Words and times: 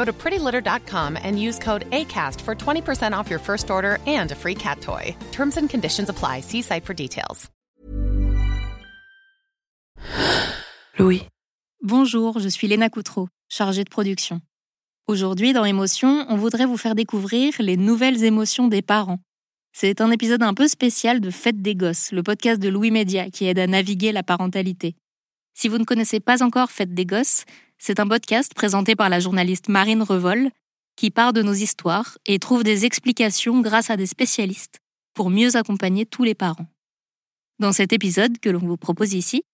Go 0.00 0.06
to 0.06 0.14
prettylitter.com 0.14 1.18
and 1.22 1.38
use 1.38 1.58
code 1.58 1.84
ACAST 1.90 2.40
for 2.40 2.54
20% 2.54 3.12
off 3.12 3.28
your 3.28 3.38
first 3.38 3.70
order 3.70 3.98
and 4.06 4.32
a 4.32 4.34
free 4.34 4.54
cat 4.54 4.80
toy. 4.80 5.14
Terms 5.30 5.58
and 5.58 5.68
conditions 5.68 6.08
apply. 6.08 6.40
See 6.40 6.62
site 6.62 6.86
for 6.86 6.94
details. 6.94 7.50
Louis. 10.98 11.26
Bonjour, 11.82 12.38
je 12.38 12.48
suis 12.48 12.66
Léna 12.66 12.88
Coutreau, 12.88 13.28
chargée 13.50 13.84
de 13.84 13.90
production. 13.90 14.40
Aujourd'hui, 15.06 15.52
dans 15.52 15.66
Émotion, 15.66 16.24
on 16.30 16.36
voudrait 16.36 16.64
vous 16.64 16.78
faire 16.78 16.94
découvrir 16.94 17.52
les 17.58 17.76
nouvelles 17.76 18.24
émotions 18.24 18.68
des 18.68 18.80
parents. 18.80 19.18
C'est 19.72 20.00
un 20.00 20.10
épisode 20.10 20.42
un 20.42 20.54
peu 20.54 20.66
spécial 20.66 21.20
de 21.20 21.30
Fête 21.30 21.60
des 21.60 21.74
Gosses, 21.74 22.10
le 22.12 22.22
podcast 22.22 22.58
de 22.58 22.70
Louis 22.70 22.90
Média 22.90 23.28
qui 23.28 23.44
aide 23.44 23.58
à 23.58 23.66
naviguer 23.66 24.12
la 24.12 24.22
parentalité. 24.22 24.94
Si 25.52 25.68
vous 25.68 25.76
ne 25.76 25.84
connaissez 25.84 26.20
pas 26.20 26.42
encore 26.42 26.70
Fête 26.70 26.94
des 26.94 27.04
Gosses, 27.04 27.44
c'est 27.80 27.98
un 27.98 28.06
podcast 28.06 28.52
présenté 28.54 28.94
par 28.94 29.08
la 29.08 29.20
journaliste 29.20 29.68
Marine 29.68 30.02
Revol 30.02 30.50
qui 30.96 31.10
part 31.10 31.32
de 31.32 31.40
nos 31.40 31.54
histoires 31.54 32.18
et 32.26 32.38
trouve 32.38 32.62
des 32.62 32.84
explications 32.84 33.62
grâce 33.62 33.88
à 33.88 33.96
des 33.96 34.06
spécialistes 34.06 34.80
pour 35.14 35.30
mieux 35.30 35.56
accompagner 35.56 36.04
tous 36.04 36.22
les 36.22 36.34
parents. 36.34 36.66
Dans 37.58 37.72
cet 37.72 37.94
épisode 37.94 38.38
que 38.38 38.50
l'on 38.50 38.58
vous 38.58 38.76
propose 38.76 39.14
ici, 39.14 39.44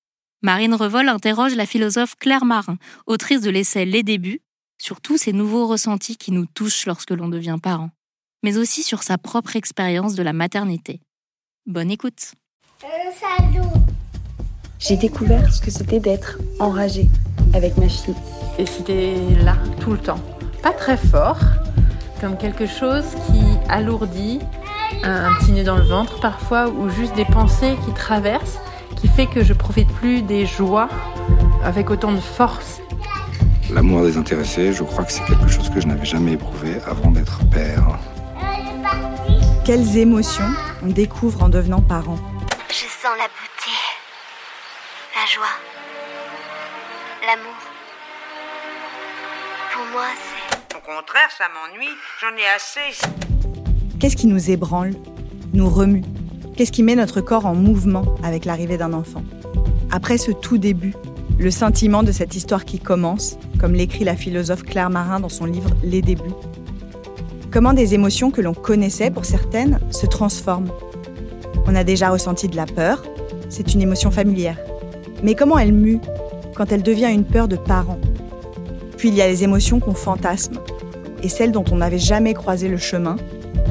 Marine 0.43 0.75
Revol 0.75 1.09
interroge 1.09 1.55
la 1.55 1.67
philosophe 1.67 2.17
Claire 2.17 2.45
Marin, 2.45 2.79
autrice 3.07 3.41
de 3.41 3.51
l'essai 3.51 3.85
Les 3.85 4.03
débuts, 4.03 4.41
sur 4.77 5.01
tous 5.01 5.19
ces 5.19 5.33
nouveaux 5.33 5.69
ressentis 5.69 6.17
qui 6.17 6.33
nous 6.33 6.47
touchent 6.47 6.87
lorsque 6.87 7.13
l'on 7.13 7.29
devient 7.29 7.59
parent, 7.63 7.91
mais 8.43 8.59
aussi 8.59 8.83
sur 8.83 9.05
sa 9.05 9.19
propre 9.19 9.55
expérience 9.55 10.17
de 10.17 10.25
la 10.25 10.33
maternité. 10.33 11.01
Bonne 11.65 11.93
écoute. 11.93 12.33
J'ai 14.79 14.97
découvert 14.97 15.53
ce 15.53 15.61
que 15.61 15.71
c'était 15.71 16.01
d'être 16.01 16.39
enragée 16.59 17.09
avec 17.55 17.77
ma 17.79 17.89
fille. 17.89 18.15
Et 18.59 18.67
c'était 18.67 19.15
là, 19.43 19.57
tout 19.81 19.93
le 19.93 19.99
temps. 19.99 20.21
Pas 20.63 20.73
très 20.73 20.97
fort, 20.97 21.39
comme 22.21 22.37
quelque 22.37 22.67
chose 22.67 23.05
qui 23.27 23.43
alourdit 23.69 24.41
un 25.03 25.33
petit 25.35 25.53
nœud 25.53 25.65
dans 25.65 25.77
le 25.77 25.83
ventre 25.83 26.21
parfois, 26.21 26.69
ou 26.69 26.89
juste 26.91 27.15
des 27.15 27.25
pensées 27.25 27.77
qui 27.85 27.93
traversent, 27.93 28.59
qui 28.97 29.09
fait 29.09 29.27
que 29.27 29.43
je 29.43 29.53
profite 29.53 29.89
plus 29.89 30.23
des 30.23 30.47
joies 30.47 30.89
avec 31.65 31.91
autant 31.91 32.13
de 32.13 32.21
force. 32.21 32.81
L'amour 33.73 34.03
désintéressé, 34.03 34.73
je 34.73 34.83
crois 34.85 35.05
que 35.05 35.13
c'est 35.13 35.25
quelque 35.25 35.49
chose 35.49 35.71
que 35.71 35.81
je 35.81 35.87
n'avais 35.87 36.05
jamais 36.05 36.33
éprouvé 36.33 36.77
avant 36.87 37.11
d'être 37.11 37.41
père. 37.50 37.99
Quelles 39.65 39.97
émotions 39.97 40.49
on 40.84 40.89
découvre 40.89 41.43
en 41.43 41.49
devenant 41.49 41.81
parent? 41.81 42.19
Je 42.69 42.75
sens 42.75 43.17
la 43.19 43.27
beauté, 43.27 43.73
la 45.16 45.25
joie, 45.25 45.47
l'amour. 47.27 47.56
Pour 49.72 49.87
moi, 49.91 50.04
c'est... 50.15 50.77
Au 50.77 50.81
contraire, 50.81 51.31
ça 51.38 51.44
m'ennuie, 51.49 51.88
j'en 52.21 52.37
ai 52.37 52.47
assez. 52.54 53.00
Qu'est-ce 53.99 54.16
qui 54.16 54.26
nous 54.26 54.50
ébranle, 54.50 54.93
nous 55.55 55.71
remue? 55.71 56.03
Qu'est-ce 56.55 56.71
qui 56.71 56.82
met 56.82 56.97
notre 56.97 57.22
corps 57.22 57.47
en 57.47 57.55
mouvement 57.55 58.05
avec 58.22 58.44
l'arrivée 58.44 58.76
d'un 58.76 58.93
enfant? 58.93 59.22
Après 59.91 60.19
ce 60.19 60.32
tout 60.32 60.59
début, 60.59 60.93
le 61.38 61.50
sentiment 61.50 62.03
de 62.03 62.12
cette 62.12 62.34
histoire 62.34 62.66
qui 62.66 62.78
commence, 62.78 63.38
comme 63.59 63.72
l'écrit 63.72 64.05
la 64.05 64.16
philosophe 64.16 64.65
Claire 64.65 64.91
Marin 64.91 65.21
dans 65.21 65.31
son 65.31 65.47
livre 65.47 65.71
Les 65.82 66.03
débuts. 66.03 66.34
Comment 67.50 67.72
des 67.72 67.94
émotions 67.94 68.31
que 68.31 68.43
l'on 68.43 68.53
connaissait 68.53 69.10
pour 69.10 69.25
certaines 69.25 69.81
se 69.91 70.05
transforment? 70.05 70.71
On 71.66 71.75
a 71.75 71.84
déjà 71.84 72.10
ressenti 72.10 72.49
de 72.49 72.56
la 72.56 72.66
peur, 72.66 73.03
c'est 73.49 73.72
une 73.72 73.81
émotion 73.81 74.10
familière. 74.10 74.59
Mais 75.26 75.34
comment 75.34 75.59
elle 75.59 75.72
mue 75.72 75.98
quand 76.54 76.70
elle 76.70 76.84
devient 76.84 77.10
une 77.12 77.25
peur 77.25 77.48
de 77.48 77.56
parent? 77.56 77.98
Puis 78.97 79.09
il 79.09 79.14
y 79.16 79.20
a 79.20 79.26
les 79.26 79.42
émotions 79.42 79.81
qu'on 79.81 79.92
fantasme, 79.92 80.60
et 81.20 81.28
celles 81.28 81.50
dont 81.50 81.64
on 81.72 81.78
n'avait 81.78 81.98
jamais 81.98 82.32
croisé 82.32 82.69
le 82.69 82.76
chemin, 82.76 83.16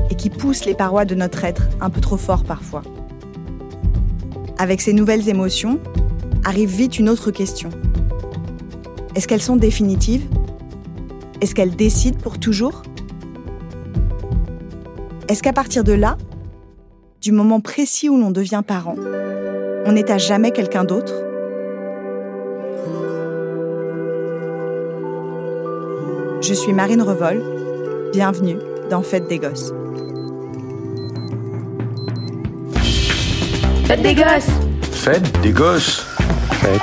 et 0.09 0.15
qui 0.15 0.29
poussent 0.29 0.65
les 0.65 0.73
parois 0.73 1.05
de 1.05 1.15
notre 1.15 1.45
être 1.45 1.69
un 1.79 1.89
peu 1.89 2.01
trop 2.01 2.17
fort 2.17 2.43
parfois. 2.43 2.81
Avec 4.57 4.81
ces 4.81 4.91
nouvelles 4.91 5.29
émotions, 5.29 5.79
arrive 6.43 6.75
vite 6.75 6.99
une 6.99 7.07
autre 7.07 7.31
question. 7.31 7.69
Est-ce 9.15 9.25
qu'elles 9.25 9.41
sont 9.41 9.55
définitives? 9.55 10.27
Est-ce 11.39 11.55
qu'elles 11.55 11.77
décident 11.77 12.19
pour 12.21 12.37
toujours? 12.37 12.83
Est-ce 15.29 15.41
qu'à 15.41 15.53
partir 15.53 15.85
de 15.85 15.93
là, 15.93 16.17
du 17.21 17.31
moment 17.31 17.61
précis 17.61 18.09
où 18.09 18.17
l'on 18.17 18.31
devient 18.31 18.61
parent, 18.67 18.97
on 19.85 19.93
n'est 19.93 20.11
à 20.11 20.17
jamais 20.17 20.51
quelqu'un 20.51 20.83
d'autre? 20.83 21.24
Je 26.47 26.53
suis 26.53 26.73
Marine 26.73 27.01
Revol. 27.01 27.41
Bienvenue 28.13 28.57
dans 28.91 29.01
Fête 29.01 29.27
des 29.27 29.39
Gosses. 29.39 29.73
Fête 33.87 34.03
des 34.03 34.13
gosses 34.13 34.51
Fête 34.91 35.41
des 35.41 35.49
gosses 35.49 36.05
Fête 36.61 36.81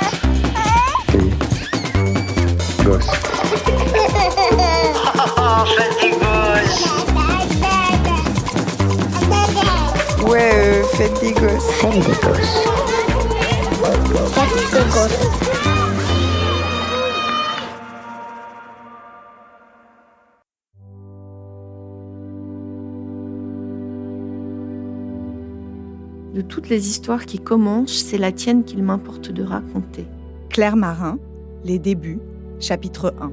des 1.13 2.83
gosses. 2.83 3.07
Oh, 5.37 5.65
fête 5.77 5.97
des 6.01 6.11
gosses 6.11 6.87
Ouais, 10.27 10.51
euh, 10.55 10.83
Fête 10.97 11.21
des 11.21 11.31
Gosses. 11.31 11.71
Fête 11.79 11.99
des 12.01 12.17
gosses. 12.27 12.63
Fête 14.33 14.73
des 14.73 14.89
gosses. 14.91 15.52
Toutes 26.47 26.69
les 26.69 26.89
histoires 26.89 27.25
qui 27.25 27.39
commencent, 27.39 28.03
c'est 28.05 28.17
la 28.17 28.31
tienne 28.31 28.63
qu'il 28.63 28.83
m'importe 28.83 29.31
de 29.31 29.43
raconter. 29.43 30.05
Claire 30.49 30.75
Marin, 30.75 31.19
Les 31.63 31.79
débuts, 31.79 32.19
chapitre 32.59 33.13
1. 33.19 33.31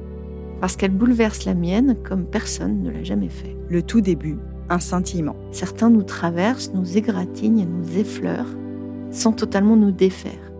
Parce 0.59 0.75
qu'elle 0.75 0.91
bouleverse 0.91 1.45
la 1.45 1.53
mienne 1.53 1.97
comme 2.03 2.25
personne 2.25 2.81
ne 2.83 2.91
l'a 2.91 3.03
jamais 3.03 3.29
fait. 3.29 3.55
Le 3.69 3.81
tout 3.81 4.01
début, 4.01 4.37
un 4.69 4.79
scintillement. 4.79 5.35
Certains 5.51 5.89
nous 5.89 6.03
traversent, 6.03 6.71
nous 6.73 6.97
égratignent, 6.97 7.67
nous 7.67 7.97
effleurent, 7.97 8.55
sans 9.11 9.33
totalement 9.33 9.75
nous 9.75 9.91
défaire. 9.91 10.51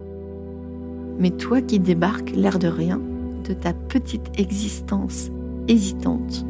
Mais 1.20 1.31
toi 1.31 1.62
qui 1.62 1.80
débarques, 1.80 2.31
l'air 2.31 2.60
de 2.60 2.68
rien, 2.68 3.00
de 3.48 3.54
ta 3.54 3.74
petite 3.74 4.28
existence 4.38 5.30
hésitante, 5.68 6.46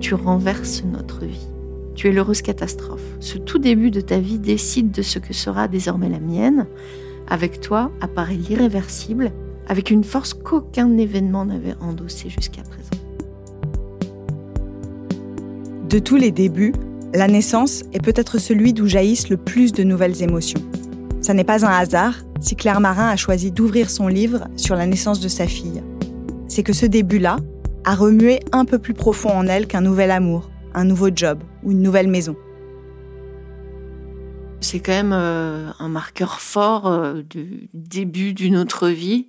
tu 0.00 0.14
renverses 0.14 0.82
notre 0.84 1.24
vie. 1.24 1.53
Tu 1.94 2.08
es 2.08 2.12
l'heureuse 2.12 2.42
catastrophe. 2.42 3.04
Ce 3.20 3.38
tout 3.38 3.58
début 3.58 3.90
de 3.90 4.00
ta 4.00 4.18
vie 4.18 4.38
décide 4.38 4.90
de 4.90 5.02
ce 5.02 5.18
que 5.18 5.32
sera 5.32 5.68
désormais 5.68 6.08
la 6.08 6.18
mienne. 6.18 6.66
Avec 7.28 7.60
toi 7.60 7.90
apparaît 8.00 8.34
l'irréversible, 8.34 9.32
avec 9.68 9.90
une 9.90 10.04
force 10.04 10.34
qu'aucun 10.34 10.96
événement 10.98 11.44
n'avait 11.44 11.76
endossée 11.80 12.28
jusqu'à 12.28 12.62
présent. 12.62 12.90
De 15.88 15.98
tous 15.98 16.16
les 16.16 16.32
débuts, 16.32 16.72
la 17.14 17.28
naissance 17.28 17.84
est 17.92 18.02
peut-être 18.02 18.38
celui 18.38 18.72
d'où 18.72 18.88
jaillissent 18.88 19.28
le 19.28 19.36
plus 19.36 19.72
de 19.72 19.84
nouvelles 19.84 20.22
émotions. 20.22 20.60
Ça 21.20 21.32
n'est 21.32 21.44
pas 21.44 21.64
un 21.64 21.70
hasard 21.70 22.14
si 22.40 22.56
Claire 22.56 22.80
Marin 22.80 23.08
a 23.08 23.16
choisi 23.16 23.52
d'ouvrir 23.52 23.88
son 23.88 24.08
livre 24.08 24.48
sur 24.56 24.74
la 24.74 24.86
naissance 24.86 25.20
de 25.20 25.28
sa 25.28 25.46
fille. 25.46 25.82
C'est 26.48 26.64
que 26.64 26.72
ce 26.72 26.86
début-là 26.86 27.36
a 27.84 27.94
remué 27.94 28.40
un 28.52 28.64
peu 28.64 28.78
plus 28.78 28.94
profond 28.94 29.30
en 29.30 29.46
elle 29.46 29.66
qu'un 29.66 29.80
nouvel 29.80 30.10
amour, 30.10 30.50
un 30.74 30.84
nouveau 30.84 31.08
job 31.14 31.42
ou 31.62 31.72
une 31.72 31.82
nouvelle 31.82 32.08
maison. 32.08 32.36
c'est 34.64 34.80
quand 34.80 34.92
même 34.92 35.12
euh, 35.12 35.70
un 35.78 35.88
marqueur 35.88 36.40
fort 36.40 36.86
euh, 36.86 37.22
du 37.22 37.68
début 37.74 38.32
d'une 38.32 38.56
autre 38.56 38.88
vie, 38.88 39.28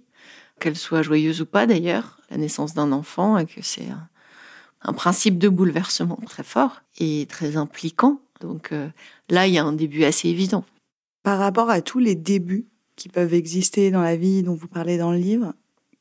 qu'elle 0.60 0.78
soit 0.78 1.02
joyeuse 1.02 1.42
ou 1.42 1.46
pas 1.46 1.68
d'ailleurs, 1.68 2.22
la 2.32 2.38
naissance 2.38 2.74
d'un 2.74 2.92
enfant, 2.92 3.38
et 3.38 3.46
que 3.46 3.62
c'est 3.62 3.90
un, 3.90 4.08
un 4.82 4.94
principe 4.94 5.38
de 5.38 5.50
bouleversement 5.50 6.20
très 6.26 6.44
fort 6.44 6.82
et 7.00 7.26
très 7.30 7.58
impliquant. 7.58 8.22
Donc 8.40 8.72
euh, 8.72 8.88
là, 9.30 9.48
il 9.48 9.54
y 9.54 9.58
a 9.58 9.66
un 9.66 9.74
début 9.74 10.06
assez 10.06 10.30
évident. 10.30 10.64
Par 11.24 11.40
rapport 11.40 11.70
à 11.70 11.82
tous 11.82 12.00
les 12.00 12.16
débuts 12.16 12.68
qui 12.96 13.10
peuvent 13.10 13.34
exister 13.34 13.92
dans 13.92 14.02
la 14.02 14.16
vie 14.16 14.42
dont 14.42 14.56
vous 14.56 14.68
parlez 14.68 14.98
dans 14.98 15.12
le 15.12 15.18
livre, 15.18 15.54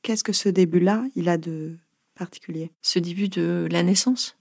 qu'est-ce 0.03 0.23
que 0.23 0.33
ce 0.33 0.49
début-là, 0.49 1.05
il 1.17 1.29
a 1.29 1.39
de 1.39 1.77
particulier? 2.15 2.71
Ce 2.83 2.99
début 2.99 3.29
de 3.29 3.67
la 3.71 3.83
naissance, 3.83 4.37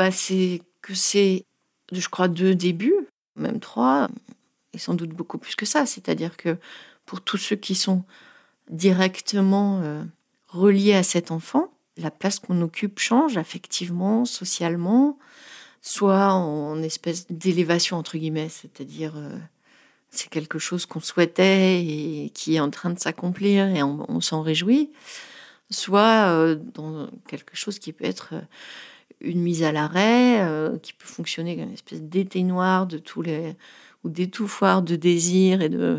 bah, 0.00 0.10
c'est 0.10 0.62
que 0.80 0.94
c'est, 0.94 1.44
je 1.92 2.08
crois, 2.08 2.28
deux 2.28 2.54
débuts, 2.54 3.06
même 3.36 3.60
trois, 3.60 4.08
et 4.72 4.78
sans 4.78 4.94
doute 4.94 5.10
beaucoup 5.10 5.36
plus 5.36 5.54
que 5.56 5.66
ça. 5.66 5.84
C'est-à-dire 5.84 6.38
que 6.38 6.56
pour 7.04 7.20
tous 7.20 7.36
ceux 7.36 7.56
qui 7.56 7.74
sont 7.74 8.04
directement 8.70 9.82
euh, 9.82 10.02
reliés 10.48 10.94
à 10.94 11.02
cet 11.02 11.30
enfant, 11.30 11.70
la 11.98 12.10
place 12.10 12.38
qu'on 12.38 12.62
occupe 12.62 12.98
change 12.98 13.36
affectivement, 13.36 14.24
socialement, 14.24 15.18
soit 15.82 16.32
en 16.32 16.82
espèce 16.82 17.26
d'élévation 17.28 17.98
entre 17.98 18.16
guillemets, 18.16 18.48
c'est-à-dire 18.48 19.12
euh, 19.18 19.36
c'est 20.08 20.30
quelque 20.30 20.58
chose 20.58 20.86
qu'on 20.86 21.00
souhaitait 21.00 21.84
et 21.84 22.30
qui 22.32 22.54
est 22.54 22.60
en 22.60 22.70
train 22.70 22.88
de 22.88 22.98
s'accomplir 22.98 23.66
et 23.66 23.82
on, 23.82 24.22
s'en 24.22 24.40
réjouit, 24.40 24.88
soit 25.68 26.30
euh, 26.30 26.54
dans 26.54 27.10
quelque 27.28 27.54
chose 27.54 27.78
qui 27.78 27.92
peut 27.92 28.06
être 28.06 28.32
une 29.20 29.40
mise 29.40 29.62
à 29.62 29.72
l'arrêt, 29.72 30.40
euh, 30.42 30.78
qui 30.78 30.92
peut 30.92 31.06
fonctionner 31.06 31.56
comme 31.56 31.66
une 31.66 31.74
espèce 31.74 32.02
d'éteignoir 32.02 32.86
de 32.86 32.98
tous 32.98 33.22
les 33.22 33.54
ou 34.02 34.08
d'étouffoir 34.08 34.82
de 34.82 34.96
désir 34.96 35.62
et 35.62 35.68
de 35.68 35.98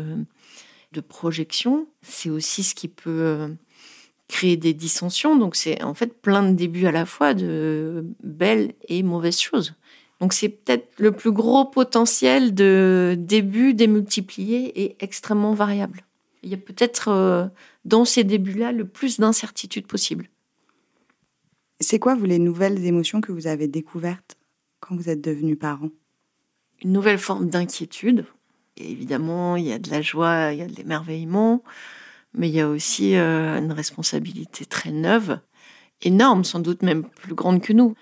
de 0.92 1.00
projection. 1.00 1.86
C'est 2.02 2.30
aussi 2.30 2.62
ce 2.62 2.74
qui 2.74 2.88
peut 2.88 3.10
euh, 3.10 3.48
créer 4.28 4.56
des 4.56 4.74
dissensions. 4.74 5.36
Donc 5.36 5.56
c'est 5.56 5.82
en 5.82 5.94
fait 5.94 6.20
plein 6.20 6.42
de 6.42 6.54
débuts 6.54 6.86
à 6.86 6.92
la 6.92 7.06
fois 7.06 7.34
de 7.34 8.04
belles 8.22 8.74
et 8.88 9.02
mauvaises 9.02 9.40
choses. 9.40 9.74
Donc 10.20 10.32
c'est 10.32 10.48
peut-être 10.48 10.88
le 10.98 11.12
plus 11.12 11.32
gros 11.32 11.64
potentiel 11.64 12.54
de 12.54 13.16
début 13.18 13.74
démultiplié 13.74 14.82
et 14.82 14.96
extrêmement 15.00 15.54
variable. 15.54 16.04
Il 16.42 16.50
y 16.50 16.54
a 16.54 16.58
peut-être 16.58 17.08
euh, 17.08 17.46
dans 17.84 18.04
ces 18.04 18.24
débuts-là 18.24 18.72
le 18.72 18.86
plus 18.86 19.18
d'incertitudes 19.18 19.86
possible. 19.86 20.28
C'est 21.82 21.98
quoi, 21.98 22.14
vous, 22.14 22.26
les 22.26 22.38
nouvelles 22.38 22.84
émotions 22.86 23.20
que 23.20 23.32
vous 23.32 23.46
avez 23.46 23.68
découvertes 23.68 24.36
quand 24.80 24.96
vous 24.96 25.08
êtes 25.08 25.20
devenu 25.20 25.56
parent 25.56 25.90
Une 26.82 26.92
nouvelle 26.92 27.18
forme 27.18 27.48
d'inquiétude. 27.48 28.26
Évidemment, 28.76 29.56
il 29.56 29.66
y 29.66 29.72
a 29.72 29.78
de 29.78 29.90
la 29.90 30.00
joie, 30.00 30.52
il 30.52 30.58
y 30.58 30.62
a 30.62 30.66
de 30.66 30.74
l'émerveillement, 30.74 31.62
mais 32.34 32.48
il 32.48 32.54
y 32.54 32.60
a 32.60 32.68
aussi 32.68 33.16
euh, 33.16 33.58
une 33.58 33.72
responsabilité 33.72 34.64
très 34.64 34.90
neuve, 34.90 35.40
énorme, 36.00 36.44
sans 36.44 36.60
doute 36.60 36.82
même 36.82 37.04
plus 37.04 37.34
grande 37.34 37.60
que 37.60 37.72
nous. 37.72 37.94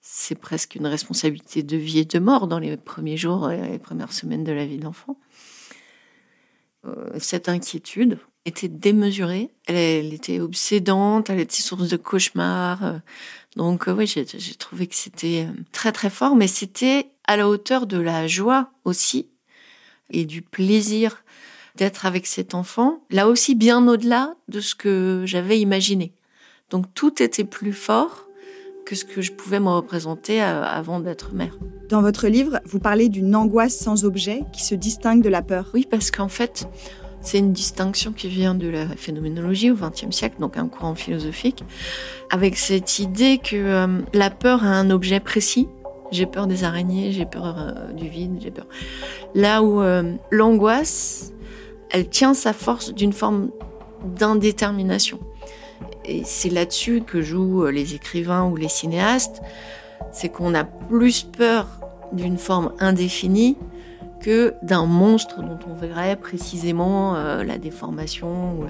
C'est 0.00 0.38
presque 0.38 0.74
une 0.74 0.86
responsabilité 0.86 1.62
de 1.62 1.76
vie 1.76 2.00
et 2.00 2.04
de 2.04 2.18
mort 2.18 2.46
dans 2.46 2.58
les 2.58 2.76
premiers 2.76 3.16
jours 3.16 3.50
et 3.50 3.68
les 3.68 3.78
premières 3.78 4.12
semaines 4.12 4.44
de 4.44 4.52
la 4.52 4.66
vie 4.66 4.78
de 4.78 4.84
l'enfant. 4.84 5.18
Euh, 6.86 7.10
cette 7.18 7.48
inquiétude 7.48 8.18
était 8.44 8.68
démesurée, 8.68 9.50
elle, 9.66 9.76
elle, 9.76 10.14
était 10.14 10.40
obsédante, 10.40 11.30
elle 11.30 11.40
était 11.40 11.62
source 11.62 11.88
de 11.88 11.96
cauchemars. 11.96 12.84
euh, 12.84 12.98
Donc 13.56 13.88
euh, 13.88 13.94
oui, 13.94 14.06
j'ai 14.06 14.54
trouvé 14.54 14.86
que 14.86 14.94
c'était 14.94 15.46
euh, 15.48 15.52
très 15.72 15.92
très 15.92 16.10
fort, 16.10 16.36
mais 16.36 16.46
c'était 16.46 17.10
à 17.26 17.36
la 17.36 17.48
hauteur 17.48 17.86
de 17.86 17.98
la 17.98 18.26
joie 18.26 18.70
aussi 18.84 19.28
et 20.10 20.24
du 20.26 20.42
plaisir 20.42 21.24
d'être 21.76 22.06
avec 22.06 22.26
cet 22.26 22.54
enfant, 22.54 23.02
là 23.10 23.28
aussi 23.28 23.54
bien 23.54 23.88
au-delà 23.88 24.34
de 24.48 24.60
ce 24.60 24.74
que 24.74 25.22
j'avais 25.26 25.58
imaginé. 25.58 26.12
Donc 26.70 26.86
tout 26.94 27.22
était 27.22 27.44
plus 27.44 27.72
fort 27.72 28.26
que 28.84 28.94
ce 28.94 29.04
que 29.04 29.22
je 29.22 29.32
pouvais 29.32 29.60
me 29.60 29.70
représenter 29.70 30.40
avant 30.40 31.00
d'être 31.00 31.32
mère. 31.32 31.58
Dans 31.88 32.02
votre 32.02 32.28
livre, 32.28 32.60
vous 32.66 32.78
parlez 32.78 33.08
d'une 33.08 33.34
angoisse 33.34 33.76
sans 33.76 34.04
objet 34.04 34.42
qui 34.52 34.62
se 34.62 34.74
distingue 34.74 35.22
de 35.22 35.30
la 35.30 35.42
peur. 35.42 35.70
Oui, 35.72 35.86
parce 35.90 36.10
qu'en 36.10 36.28
fait, 36.28 36.68
c'est 37.24 37.38
une 37.38 37.52
distinction 37.52 38.12
qui 38.12 38.28
vient 38.28 38.54
de 38.54 38.68
la 38.68 38.86
phénoménologie 38.86 39.70
au 39.70 39.74
XXe 39.74 40.14
siècle, 40.14 40.36
donc 40.38 40.58
un 40.58 40.68
courant 40.68 40.94
philosophique, 40.94 41.64
avec 42.30 42.56
cette 42.56 42.98
idée 42.98 43.38
que 43.38 43.56
euh, 43.56 44.02
la 44.12 44.30
peur 44.30 44.62
a 44.62 44.68
un 44.68 44.90
objet 44.90 45.20
précis. 45.20 45.66
J'ai 46.12 46.26
peur 46.26 46.46
des 46.46 46.64
araignées, 46.64 47.12
j'ai 47.12 47.24
peur 47.24 47.56
euh, 47.58 47.92
du 47.92 48.08
vide, 48.08 48.36
j'ai 48.40 48.50
peur. 48.50 48.66
Là 49.34 49.62
où 49.62 49.80
euh, 49.80 50.14
l'angoisse, 50.30 51.32
elle 51.90 52.08
tient 52.08 52.34
sa 52.34 52.52
force 52.52 52.92
d'une 52.92 53.14
forme 53.14 53.50
d'indétermination. 54.04 55.18
Et 56.04 56.22
c'est 56.24 56.50
là-dessus 56.50 57.02
que 57.06 57.22
jouent 57.22 57.66
les 57.66 57.94
écrivains 57.94 58.44
ou 58.44 58.56
les 58.56 58.68
cinéastes, 58.68 59.40
c'est 60.12 60.28
qu'on 60.28 60.54
a 60.54 60.64
plus 60.64 61.22
peur 61.22 61.66
d'une 62.12 62.36
forme 62.36 62.74
indéfinie 62.80 63.56
que 64.24 64.54
d'un 64.62 64.86
monstre 64.86 65.42
dont 65.42 65.58
on 65.68 65.74
verrait 65.74 66.16
précisément 66.16 67.14
euh, 67.14 67.44
la 67.44 67.58
déformation. 67.58 68.54
ou 68.54 68.66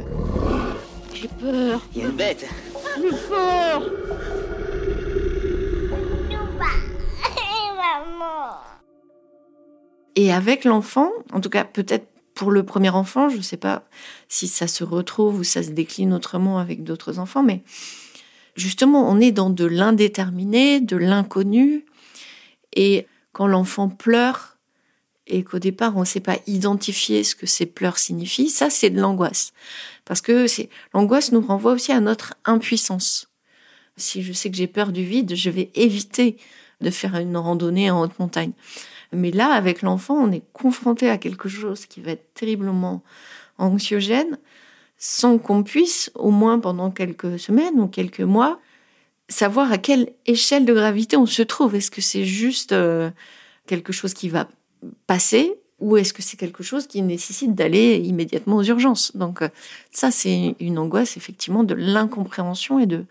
J'ai 1.14 1.28
peur. 1.28 1.80
Il 1.94 2.06
est 2.06 2.08
bête. 2.08 2.44
Plus 2.96 3.12
fort 3.12 3.82
Maman 7.76 8.56
Et 10.16 10.32
avec 10.32 10.64
l'enfant, 10.64 11.12
en 11.32 11.40
tout 11.40 11.50
cas 11.50 11.64
peut-être 11.64 12.08
pour 12.34 12.50
le 12.50 12.64
premier 12.64 12.90
enfant, 12.90 13.28
je 13.28 13.36
ne 13.36 13.42
sais 13.42 13.56
pas 13.56 13.84
si 14.28 14.48
ça 14.48 14.66
se 14.66 14.82
retrouve 14.82 15.38
ou 15.38 15.44
ça 15.44 15.62
se 15.62 15.70
décline 15.70 16.12
autrement 16.12 16.58
avec 16.58 16.82
d'autres 16.82 17.20
enfants, 17.20 17.44
mais 17.44 17.62
justement, 18.56 19.08
on 19.08 19.20
est 19.20 19.30
dans 19.30 19.50
de 19.50 19.64
l'indéterminé, 19.64 20.80
de 20.80 20.96
l'inconnu. 20.96 21.84
Et 22.74 23.06
quand 23.32 23.46
l'enfant 23.46 23.88
pleure 23.88 24.53
et 25.26 25.42
qu'au 25.42 25.58
départ, 25.58 25.96
on 25.96 26.00
ne 26.00 26.04
sait 26.04 26.20
pas 26.20 26.38
identifier 26.46 27.24
ce 27.24 27.34
que 27.34 27.46
ces 27.46 27.66
pleurs 27.66 27.98
signifient, 27.98 28.50
ça, 28.50 28.70
c'est 28.70 28.90
de 28.90 29.00
l'angoisse. 29.00 29.52
Parce 30.04 30.20
que 30.20 30.46
l'angoisse 30.92 31.32
nous 31.32 31.40
renvoie 31.40 31.72
aussi 31.72 31.92
à 31.92 32.00
notre 32.00 32.34
impuissance. 32.44 33.28
Si 33.96 34.22
je 34.22 34.32
sais 34.32 34.50
que 34.50 34.56
j'ai 34.56 34.66
peur 34.66 34.92
du 34.92 35.04
vide, 35.04 35.34
je 35.34 35.50
vais 35.50 35.70
éviter 35.74 36.36
de 36.80 36.90
faire 36.90 37.16
une 37.16 37.36
randonnée 37.36 37.90
en 37.90 38.02
haute 38.02 38.18
montagne. 38.18 38.52
Mais 39.12 39.30
là, 39.30 39.52
avec 39.52 39.82
l'enfant, 39.82 40.14
on 40.14 40.32
est 40.32 40.44
confronté 40.52 41.08
à 41.08 41.18
quelque 41.18 41.48
chose 41.48 41.86
qui 41.86 42.00
va 42.00 42.12
être 42.12 42.34
terriblement 42.34 43.02
anxiogène, 43.58 44.38
sans 44.98 45.38
qu'on 45.38 45.62
puisse, 45.62 46.10
au 46.14 46.30
moins 46.30 46.58
pendant 46.58 46.90
quelques 46.90 47.38
semaines 47.38 47.78
ou 47.78 47.86
quelques 47.86 48.20
mois, 48.20 48.60
savoir 49.28 49.72
à 49.72 49.78
quelle 49.78 50.12
échelle 50.26 50.64
de 50.64 50.74
gravité 50.74 51.16
on 51.16 51.26
se 51.26 51.42
trouve. 51.42 51.74
Est-ce 51.74 51.90
que 51.90 52.00
c'est 52.00 52.24
juste 52.24 52.72
euh, 52.72 53.10
quelque 53.66 53.92
chose 53.92 54.12
qui 54.12 54.28
va 54.28 54.48
passer 55.06 55.58
ou 55.80 55.96
est-ce 55.96 56.12
que 56.12 56.22
c'est 56.22 56.36
quelque 56.36 56.62
chose 56.62 56.86
qui 56.86 57.02
nécessite 57.02 57.54
d'aller 57.54 57.96
immédiatement 57.96 58.56
aux 58.56 58.62
urgences? 58.62 59.16
Donc 59.16 59.42
euh, 59.42 59.48
ça, 59.90 60.10
c'est 60.10 60.56
une 60.60 60.78
angoisse 60.78 61.16
effectivement 61.16 61.64
de 61.64 61.74
l'incompréhension 61.74 62.78
et 62.78 62.86
de 62.86 63.04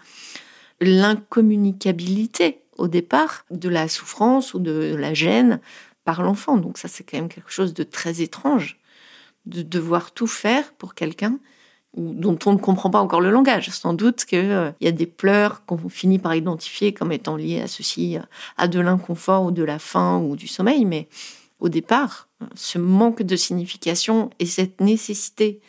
l'incommunicabilité 0.79 2.61
au 2.77 2.87
départ 2.87 3.45
de 3.51 3.69
la 3.69 3.87
souffrance 3.87 4.53
ou 4.53 4.59
de 4.59 4.95
la 4.95 5.13
gêne 5.13 5.59
par 6.05 6.23
l'enfant. 6.23 6.57
Donc 6.57 6.77
ça, 6.77 6.87
c'est 6.87 7.03
quand 7.03 7.17
même 7.17 7.29
quelque 7.29 7.51
chose 7.51 7.73
de 7.73 7.83
très 7.83 8.21
étrange 8.21 8.79
de 9.45 9.61
devoir 9.61 10.11
tout 10.11 10.27
faire 10.27 10.73
pour 10.73 10.95
quelqu'un 10.95 11.37
dont 11.95 12.39
on 12.45 12.53
ne 12.53 12.57
comprend 12.57 12.89
pas 12.89 13.01
encore 13.01 13.21
le 13.21 13.29
langage. 13.29 13.69
Sans 13.69 13.93
doute 13.93 14.25
qu'il 14.25 14.73
y 14.81 14.87
a 14.87 14.91
des 14.91 15.05
pleurs 15.05 15.63
qu'on 15.65 15.77
finit 15.89 16.17
par 16.17 16.33
identifier 16.33 16.93
comme 16.93 17.11
étant 17.11 17.35
liés 17.35 17.61
à 17.61 17.67
ceci, 17.67 18.17
à 18.57 18.67
de 18.67 18.79
l'inconfort 18.79 19.43
ou 19.43 19.51
de 19.51 19.63
la 19.63 19.77
faim 19.77 20.17
ou 20.17 20.35
du 20.35 20.47
sommeil, 20.47 20.85
mais 20.85 21.07
au 21.63 21.70
départ, 21.70 22.27
ce 22.55 22.77
manque 22.77 23.24
de 23.24 23.38
signification 23.38 24.29
et 24.39 24.46
cette 24.46 24.82
nécessité 24.82 25.62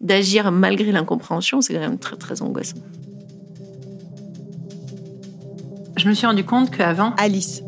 d'agir 0.00 0.50
malgré 0.50 0.90
l'incompréhension, 0.92 1.60
c'est 1.60 1.74
quand 1.74 1.80
même 1.80 1.98
très 1.98 2.16
très 2.16 2.40
angoissant. 2.40 2.78
Je 5.98 6.08
me 6.08 6.14
suis 6.14 6.26
rendu 6.26 6.42
compte 6.42 6.70
qu'avant, 6.70 7.14
Alice, 7.18 7.62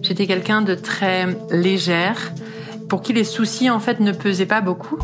j'étais 0.00 0.26
quelqu'un 0.26 0.62
de 0.62 0.74
très 0.74 1.26
légère, 1.50 2.32
pour 2.88 3.02
qui 3.02 3.12
les 3.12 3.24
soucis 3.24 3.68
en 3.68 3.80
fait 3.80 4.00
ne 4.00 4.12
pesaient 4.12 4.46
pas 4.46 4.62
beaucoup. 4.62 4.98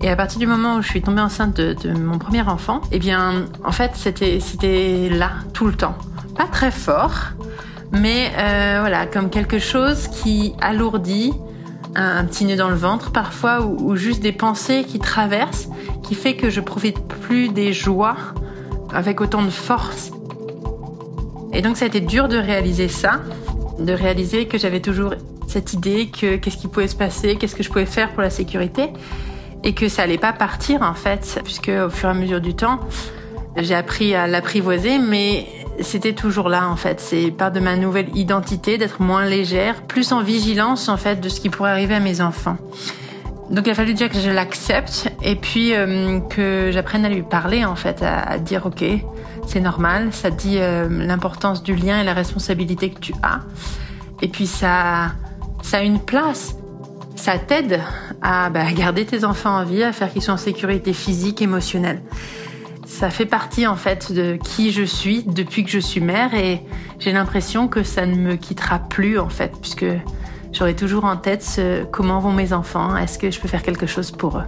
Et 0.00 0.08
à 0.08 0.16
partir 0.16 0.38
du 0.38 0.46
moment 0.46 0.76
où 0.76 0.82
je 0.82 0.88
suis 0.88 1.02
tombée 1.02 1.20
enceinte 1.20 1.54
de, 1.54 1.74
de 1.74 1.92
mon 1.92 2.18
premier 2.18 2.42
enfant, 2.42 2.80
eh 2.92 2.98
bien, 2.98 3.44
en 3.62 3.72
fait, 3.72 3.90
c'était 3.94 4.40
c'était 4.40 5.10
là 5.10 5.32
tout 5.52 5.66
le 5.66 5.74
temps, 5.74 5.96
pas 6.34 6.46
très 6.46 6.70
fort, 6.70 7.32
mais 7.92 8.32
euh, 8.38 8.78
voilà, 8.80 9.06
comme 9.06 9.28
quelque 9.28 9.58
chose 9.58 10.08
qui 10.08 10.54
alourdit, 10.62 11.32
un, 11.94 12.24
petit 12.24 12.44
nœud 12.44 12.56
dans 12.56 12.70
le 12.70 12.76
ventre 12.76 13.12
parfois, 13.12 13.62
ou, 13.62 13.90
ou 13.90 13.96
juste 13.96 14.20
des 14.20 14.32
pensées 14.32 14.84
qui 14.86 14.98
traversent, 14.98 15.68
qui 16.02 16.14
fait 16.14 16.36
que 16.36 16.50
je 16.50 16.60
profite 16.60 17.00
plus 17.06 17.48
des 17.48 17.72
joies 17.72 18.16
avec 18.92 19.20
autant 19.20 19.42
de 19.42 19.50
force. 19.50 20.12
Et 21.52 21.62
donc 21.62 21.76
ça 21.76 21.84
a 21.84 21.88
été 21.88 22.00
dur 22.00 22.28
de 22.28 22.36
réaliser 22.36 22.88
ça, 22.88 23.20
de 23.78 23.92
réaliser 23.92 24.46
que 24.46 24.58
j'avais 24.58 24.80
toujours 24.80 25.14
cette 25.46 25.72
idée 25.72 26.08
que 26.08 26.36
qu'est-ce 26.36 26.56
qui 26.56 26.68
pouvait 26.68 26.88
se 26.88 26.96
passer, 26.96 27.36
qu'est-ce 27.36 27.54
que 27.54 27.62
je 27.62 27.68
pouvais 27.68 27.86
faire 27.86 28.12
pour 28.12 28.22
la 28.22 28.30
sécurité, 28.30 28.90
et 29.62 29.72
que 29.72 29.88
ça 29.88 30.02
allait 30.02 30.18
pas 30.18 30.32
partir 30.32 30.82
en 30.82 30.94
fait, 30.94 31.40
puisque 31.44 31.68
au 31.68 31.90
fur 31.90 32.08
et 32.08 32.12
à 32.12 32.14
mesure 32.14 32.40
du 32.40 32.54
temps, 32.54 32.80
j'ai 33.56 33.74
appris 33.74 34.14
à 34.14 34.26
l'apprivoiser, 34.26 34.98
mais 34.98 35.46
c'était 35.80 36.12
toujours 36.12 36.48
là 36.48 36.68
en 36.68 36.76
fait. 36.76 37.00
C'est 37.00 37.30
part 37.30 37.52
de 37.52 37.60
ma 37.60 37.76
nouvelle 37.76 38.08
identité 38.16 38.78
d'être 38.78 39.00
moins 39.00 39.24
légère, 39.24 39.82
plus 39.82 40.12
en 40.12 40.22
vigilance 40.22 40.88
en 40.88 40.96
fait 40.96 41.20
de 41.20 41.28
ce 41.28 41.40
qui 41.40 41.50
pourrait 41.50 41.70
arriver 41.70 41.94
à 41.94 42.00
mes 42.00 42.20
enfants. 42.20 42.56
Donc 43.50 43.66
il 43.66 43.70
a 43.70 43.74
fallu 43.74 43.92
déjà 43.92 44.08
que 44.08 44.18
je 44.18 44.30
l'accepte 44.30 45.12
et 45.22 45.36
puis 45.36 45.74
euh, 45.74 46.20
que 46.20 46.70
j'apprenne 46.72 47.04
à 47.04 47.08
lui 47.08 47.22
parler 47.22 47.64
en 47.64 47.76
fait, 47.76 48.02
à, 48.02 48.38
dire 48.38 48.66
ok, 48.66 48.84
c'est 49.46 49.60
normal, 49.60 50.08
ça 50.12 50.30
dit 50.30 50.56
euh, 50.58 50.88
l'importance 50.88 51.62
du 51.62 51.74
lien 51.74 52.00
et 52.00 52.04
la 52.04 52.14
responsabilité 52.14 52.90
que 52.90 53.00
tu 53.00 53.14
as. 53.22 53.40
Et 54.22 54.28
puis 54.28 54.46
ça, 54.46 55.12
ça 55.62 55.78
a 55.78 55.82
une 55.82 56.00
place. 56.00 56.56
Ça 57.16 57.38
t'aide 57.38 57.80
à 58.22 58.50
bah, 58.50 58.64
garder 58.72 59.04
tes 59.04 59.24
enfants 59.24 59.56
en 59.58 59.64
vie, 59.64 59.84
à 59.84 59.92
faire 59.92 60.12
qu'ils 60.12 60.22
soient 60.22 60.34
en 60.34 60.38
sécurité 60.38 60.92
physique, 60.92 61.42
émotionnelle. 61.42 62.00
Ça 62.86 63.10
fait 63.10 63.26
partie 63.26 63.66
en 63.66 63.76
fait 63.76 64.12
de 64.12 64.36
qui 64.36 64.70
je 64.70 64.82
suis 64.82 65.22
depuis 65.24 65.64
que 65.64 65.70
je 65.70 65.78
suis 65.78 66.00
mère 66.00 66.34
et 66.34 66.60
j'ai 66.98 67.12
l'impression 67.12 67.68
que 67.68 67.82
ça 67.82 68.06
ne 68.06 68.14
me 68.14 68.36
quittera 68.36 68.78
plus 68.78 69.18
en 69.18 69.28
fait 69.28 69.52
puisque 69.60 69.86
j'aurai 70.52 70.76
toujours 70.76 71.04
en 71.04 71.16
tête 71.16 71.42
ce, 71.42 71.84
comment 71.84 72.20
vont 72.20 72.32
mes 72.32 72.52
enfants, 72.52 72.96
est-ce 72.96 73.18
que 73.18 73.30
je 73.30 73.40
peux 73.40 73.48
faire 73.48 73.62
quelque 73.62 73.86
chose 73.86 74.10
pour 74.10 74.38
eux? 74.38 74.44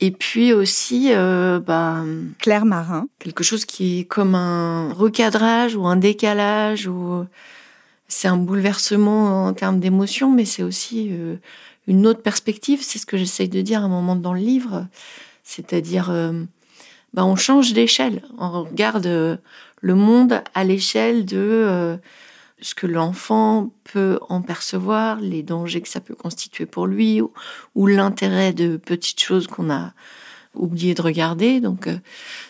Et 0.00 0.10
puis 0.10 0.52
aussi, 0.52 1.12
euh, 1.14 1.60
bah, 1.60 2.02
Claire 2.38 2.66
Marin. 2.66 3.08
Quelque 3.18 3.42
chose 3.42 3.64
qui 3.64 4.00
est 4.00 4.04
comme 4.04 4.34
un 4.34 4.92
recadrage 4.92 5.76
ou 5.76 5.86
un 5.86 5.96
décalage 5.96 6.86
ou 6.86 7.24
c'est 8.06 8.28
un 8.28 8.36
bouleversement 8.36 9.46
en 9.46 9.54
termes 9.54 9.80
d'émotion, 9.80 10.30
mais 10.30 10.44
c'est 10.44 10.62
aussi 10.62 11.08
euh, 11.12 11.36
une 11.86 12.06
autre 12.06 12.22
perspective. 12.22 12.80
C'est 12.82 12.98
ce 12.98 13.06
que 13.06 13.16
j'essaye 13.16 13.48
de 13.48 13.60
dire 13.60 13.82
à 13.82 13.84
un 13.84 13.88
moment 13.88 14.16
dans 14.16 14.34
le 14.34 14.40
livre. 14.40 14.86
C'est-à-dire, 15.42 16.10
euh, 16.10 16.32
bah, 17.12 17.24
on 17.24 17.36
change 17.36 17.72
d'échelle. 17.72 18.22
On 18.38 18.64
regarde 18.64 19.06
euh, 19.06 19.36
le 19.80 19.94
monde 19.94 20.42
à 20.54 20.64
l'échelle 20.64 21.24
de 21.24 21.36
euh, 21.36 21.96
ce 22.60 22.74
que 22.74 22.86
l'enfant 22.86 23.70
peut 23.84 24.18
en 24.28 24.40
percevoir, 24.40 25.20
les 25.20 25.42
dangers 25.42 25.82
que 25.82 25.88
ça 25.88 26.00
peut 26.00 26.14
constituer 26.14 26.66
pour 26.66 26.86
lui, 26.86 27.20
ou, 27.74 27.86
l'intérêt 27.86 28.52
de 28.52 28.78
petites 28.78 29.20
choses 29.20 29.46
qu'on 29.46 29.70
a 29.70 29.92
oublié 30.54 30.94
de 30.94 31.02
regarder. 31.02 31.60
Donc, 31.60 31.88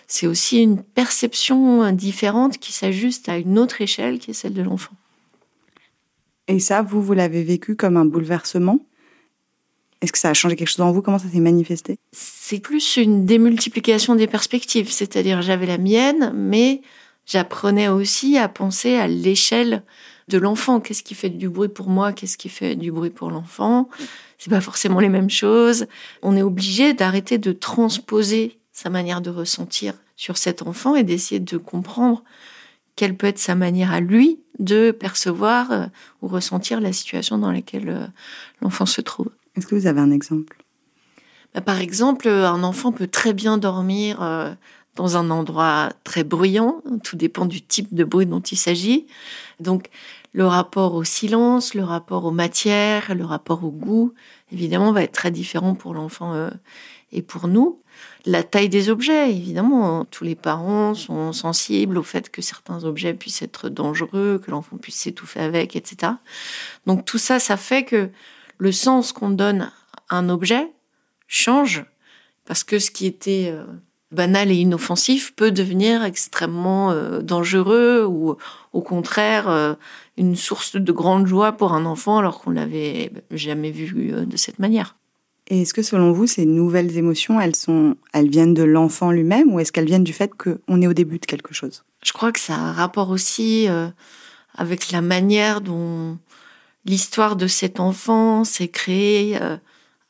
c'est 0.07 0.27
aussi 0.27 0.63
une 0.63 0.83
perception 0.83 1.91
différente 1.91 2.59
qui 2.59 2.73
s'ajuste 2.73 3.29
à 3.29 3.39
une 3.39 3.59
autre 3.59 3.81
échelle 3.81 4.19
qui 4.19 4.31
est 4.31 4.35
celle 4.35 4.53
de 4.53 4.63
l'enfant. 4.63 4.93
Et 6.47 6.61
ça, 6.61 6.83
vous, 6.83 7.03
vous 7.03 7.15
l'avez 7.15 7.43
vécu 7.43 7.75
comme 7.75 7.97
un 7.97 8.05
bouleversement? 8.05 8.79
Est-ce 10.05 10.13
que 10.13 10.19
ça 10.19 10.31
a 10.31 10.35
changé 10.35 10.57
quelque 10.57 10.69
chose 10.69 10.81
en 10.81 10.93
vous? 10.93 11.03
Comment 11.03 11.19
ça 11.19 11.29
s'est 11.29 11.41
manifesté? 11.41 11.99
C'est 12.13 12.61
plus 12.61 12.97
une 12.97 13.27
démultiplication 13.27 14.15
des 14.15 14.27
perspectives. 14.27 14.91
C'est-à-dire, 14.91 15.43
j'avais 15.43 15.67
la 15.67 15.79
mienne, 15.79 16.33
mais 16.35 16.83
j'apprenais 17.27 17.89
aussi 17.89 18.39
à 18.39 18.49
penser 18.49 18.95
à 18.95 19.07
l'échelle 19.07 19.83
de 20.29 20.39
l'enfant. 20.39 20.81
Qu'est-ce 20.81 21.03
qui 21.03 21.15
fait 21.15 21.31
du 21.31 21.49
bruit 21.49 21.69
pour 21.69 21.89
moi? 21.89 22.13
Qu'est-ce 22.13 22.37
qui 22.37 22.49
fait 22.49 22.77
du 22.77 22.93
bruit 22.93 23.11
pour 23.11 23.31
l'enfant? 23.31 23.89
C'est 24.39 24.51
pas 24.51 24.61
forcément 24.61 25.01
les 25.01 25.09
mêmes 25.09 25.31
choses. 25.31 25.87
On 26.23 26.37
est 26.37 26.43
obligé 26.43 26.93
d'arrêter 26.93 27.39
de 27.39 27.53
transposer 27.53 28.59
sa 28.73 28.91
manière 28.91 29.21
de 29.21 29.31
ressentir 29.31 29.95
sur 30.17 30.37
cet 30.37 30.63
enfant 30.63 30.97
et 30.97 31.03
d'essayer 31.03 31.41
de 31.41 31.57
comprendre 31.57 32.23
quelle 32.97 33.17
peut 33.17 33.27
être 33.27 33.39
sa 33.39 33.55
manière 33.55 33.93
à 33.93 34.01
lui 34.01 34.41
de 34.59 34.93
percevoir 34.93 35.73
euh, 35.73 35.87
ou 36.23 36.29
ressentir 36.29 36.81
la 36.81 36.93
situation 36.93 37.39
dans 37.39 37.51
laquelle 37.51 37.89
euh, 37.89 38.07
l'enfant 38.61 38.87
se 38.87 39.01
trouve. 39.01 39.31
Est-ce 39.57 39.67
que 39.67 39.75
vous 39.75 39.87
avez 39.87 40.01
un 40.01 40.11
exemple? 40.11 40.57
Bah, 41.55 41.61
Par 41.61 41.81
exemple, 41.81 42.29
un 42.29 42.63
enfant 42.63 42.93
peut 42.93 43.07
très 43.07 43.33
bien 43.33 43.59
dormir 43.59 44.23
euh, 44.23 44.53
dans 44.97 45.17
un 45.17 45.31
endroit 45.31 45.91
très 46.05 46.25
bruyant. 46.25 46.83
Tout 47.03 47.17
dépend 47.17 47.47
du 47.47 47.63
type 47.63 47.95
de 47.95 48.05
bruit 48.05 48.27
dont 48.27 48.41
il 48.41 48.57
s'agit. 48.57 49.07
Donc, 49.61 49.89
le 50.33 50.47
rapport 50.47 50.95
au 50.95 51.05
silence, 51.05 51.75
le 51.75 51.85
rapport 51.85 52.25
aux 52.25 52.33
matières, 52.33 53.15
le 53.15 53.25
rapport 53.25 53.65
au 53.65 53.71
goût, 53.71 54.13
évidemment, 54.51 54.93
va 54.93 55.03
être 55.05 55.13
très 55.13 55.31
différent 55.31 55.75
pour 55.75 55.95
l'enfant 55.95 56.35
euh, 56.35 56.51
et 57.13 57.23
pour 57.23 57.47
nous. 57.47 57.81
La 58.27 58.43
taille 58.43 58.69
des 58.69 58.91
objets, 58.91 59.31
évidemment, 59.31 60.05
tous 60.07 60.25
les 60.25 60.35
parents 60.35 60.95
sont 60.95 61.33
sensibles 61.33 61.99
au 61.99 62.03
fait 62.03 62.31
que 62.31 62.43
certains 62.43 62.83
objets 62.83 63.15
puissent 63.15 63.43
être 63.43 63.69
dangereux, 63.69 64.41
que 64.45 64.51
l'enfant 64.51 64.77
puisse 64.77 64.97
s'étouffer 64.97 65.41
avec, 65.41 65.77
etc. 65.77 66.13
Donc 66.87 67.05
tout 67.05 67.19
ça, 67.19 67.39
ça 67.39 67.57
fait 67.57 67.85
que 67.85 68.11
le 68.59 68.73
sens 68.73 69.13
qu'on 69.13 69.31
donne 69.31 69.71
à 70.09 70.19
un 70.19 70.29
objet 70.29 70.69
change 71.27 71.85
parce 72.47 72.65
que 72.65 72.79
ce 72.79 72.91
qui 72.91 73.07
était 73.07 73.51
euh, 73.53 73.65
banal 74.13 74.51
et 74.51 74.57
inoffensif 74.57 75.35
peut 75.35 75.51
devenir 75.51 76.05
extrêmement 76.05 76.91
euh, 76.91 77.21
dangereux 77.21 78.05
ou 78.05 78.37
au 78.73 78.83
contraire 78.83 79.49
euh, 79.49 79.75
une 80.17 80.37
source 80.37 80.77
de 80.77 80.93
grande 80.93 81.27
joie 81.27 81.53
pour 81.53 81.73
un 81.73 81.87
enfant 81.87 82.19
alors 82.19 82.41
qu'on 82.41 82.51
l'avait 82.51 83.11
jamais 83.31 83.71
vu 83.71 84.13
de 84.13 84.37
cette 84.37 84.59
manière. 84.59 84.97
Et 85.49 85.63
est-ce 85.63 85.75
que 85.75 85.83
selon 85.83 86.13
vous, 86.13 86.27
ces 86.27 86.47
nouvelles 86.47 86.97
émotions, 86.97 87.39
elles 87.39 87.57
sont, 87.57 87.97
elles 88.15 88.31
viennent 88.31 88.55
de 88.55 88.63
l'enfant 88.63 89.11
lui-même 89.11 89.53
ou 89.53 89.61
est-ce 89.61 89.73
qu'elles 89.73 89.85
viennent 89.87 90.05
du 90.05 90.15
fait 90.15 90.31
qu'on 90.35 90.81
est 90.81 90.87
au 90.87 90.95
début 90.95 91.19
de 91.19 91.27
quelque 91.27 91.53
chose? 91.53 91.85
Je 92.03 92.13
crois 92.13 92.33
que 92.33 92.41
ça 92.41 92.55
a 92.55 92.59
un 92.59 92.73
rapport 92.73 93.11
aussi 93.11 93.67
avec 94.57 94.91
la 94.91 95.03
manière 95.03 95.61
dont 95.61 96.17
l'histoire 96.85 97.37
de 97.37 97.47
cet 97.47 97.81
enfant 97.81 98.45
s'est 98.45 98.69
créée 98.69 99.41
euh, 99.41 99.57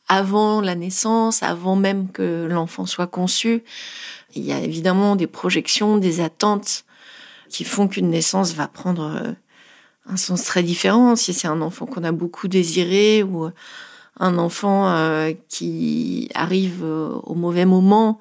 avant 0.08 0.60
la 0.60 0.74
naissance, 0.74 1.42
avant 1.42 1.76
même 1.76 2.10
que 2.10 2.46
l'enfant 2.50 2.86
soit 2.86 3.06
conçu. 3.06 3.62
Il 4.34 4.44
y 4.44 4.52
a 4.52 4.60
évidemment 4.60 5.16
des 5.16 5.26
projections, 5.26 5.96
des 5.98 6.20
attentes 6.20 6.84
qui 7.48 7.64
font 7.64 7.88
qu'une 7.88 8.10
naissance 8.10 8.52
va 8.54 8.66
prendre 8.66 9.04
euh, 9.04 9.32
un 10.06 10.16
sens 10.16 10.44
très 10.44 10.62
différent. 10.62 11.16
Si 11.16 11.32
c'est 11.32 11.48
un 11.48 11.60
enfant 11.62 11.86
qu'on 11.86 12.04
a 12.04 12.12
beaucoup 12.12 12.48
désiré 12.48 13.22
ou 13.22 13.48
un 14.20 14.38
enfant 14.38 14.88
euh, 14.88 15.32
qui 15.48 16.28
arrive 16.34 16.84
au 16.84 17.34
mauvais 17.34 17.64
moment, 17.64 18.20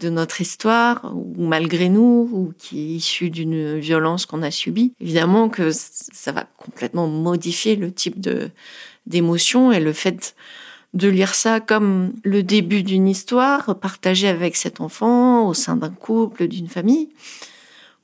de 0.00 0.10
notre 0.10 0.40
histoire, 0.40 1.12
ou 1.14 1.46
malgré 1.46 1.88
nous, 1.88 2.28
ou 2.32 2.52
qui 2.58 2.80
est 2.80 2.96
issu 2.96 3.30
d'une 3.30 3.78
violence 3.78 4.26
qu'on 4.26 4.42
a 4.42 4.50
subie, 4.50 4.92
évidemment 5.00 5.48
que 5.48 5.70
ça 5.72 6.32
va 6.32 6.44
complètement 6.58 7.08
modifier 7.08 7.76
le 7.76 7.92
type 7.92 8.20
de 8.20 8.50
d'émotion 9.06 9.70
et 9.70 9.78
le 9.78 9.92
fait 9.92 10.34
de 10.92 11.08
lire 11.08 11.34
ça 11.34 11.60
comme 11.60 12.12
le 12.24 12.42
début 12.42 12.82
d'une 12.82 13.06
histoire 13.06 13.78
partagée 13.78 14.28
avec 14.28 14.56
cet 14.56 14.80
enfant 14.80 15.46
au 15.46 15.54
sein 15.54 15.76
d'un 15.76 15.90
couple, 15.90 16.48
d'une 16.48 16.68
famille, 16.68 17.10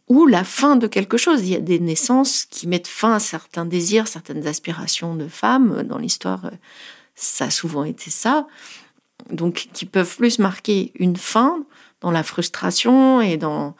ou 0.08 0.26
la 0.26 0.44
fin 0.44 0.76
de 0.76 0.86
quelque 0.86 1.16
chose. 1.16 1.40
Il 1.42 1.48
y 1.48 1.56
a 1.56 1.60
des 1.60 1.78
naissances 1.78 2.44
qui 2.44 2.68
mettent 2.68 2.88
fin 2.88 3.14
à 3.14 3.18
certains 3.18 3.64
désirs, 3.64 4.08
certaines 4.08 4.46
aspirations 4.46 5.14
de 5.14 5.26
femmes. 5.26 5.82
Dans 5.84 5.98
l'histoire, 5.98 6.50
ça 7.14 7.46
a 7.46 7.50
souvent 7.50 7.84
été 7.84 8.10
ça. 8.10 8.46
Donc, 9.30 9.68
qui 9.72 9.86
peuvent 9.86 10.16
plus 10.16 10.38
marquer 10.38 10.92
une 10.96 11.16
fin 11.16 11.64
dans 12.02 12.10
la 12.10 12.22
frustration 12.22 13.20
et 13.20 13.36
dans 13.36 13.74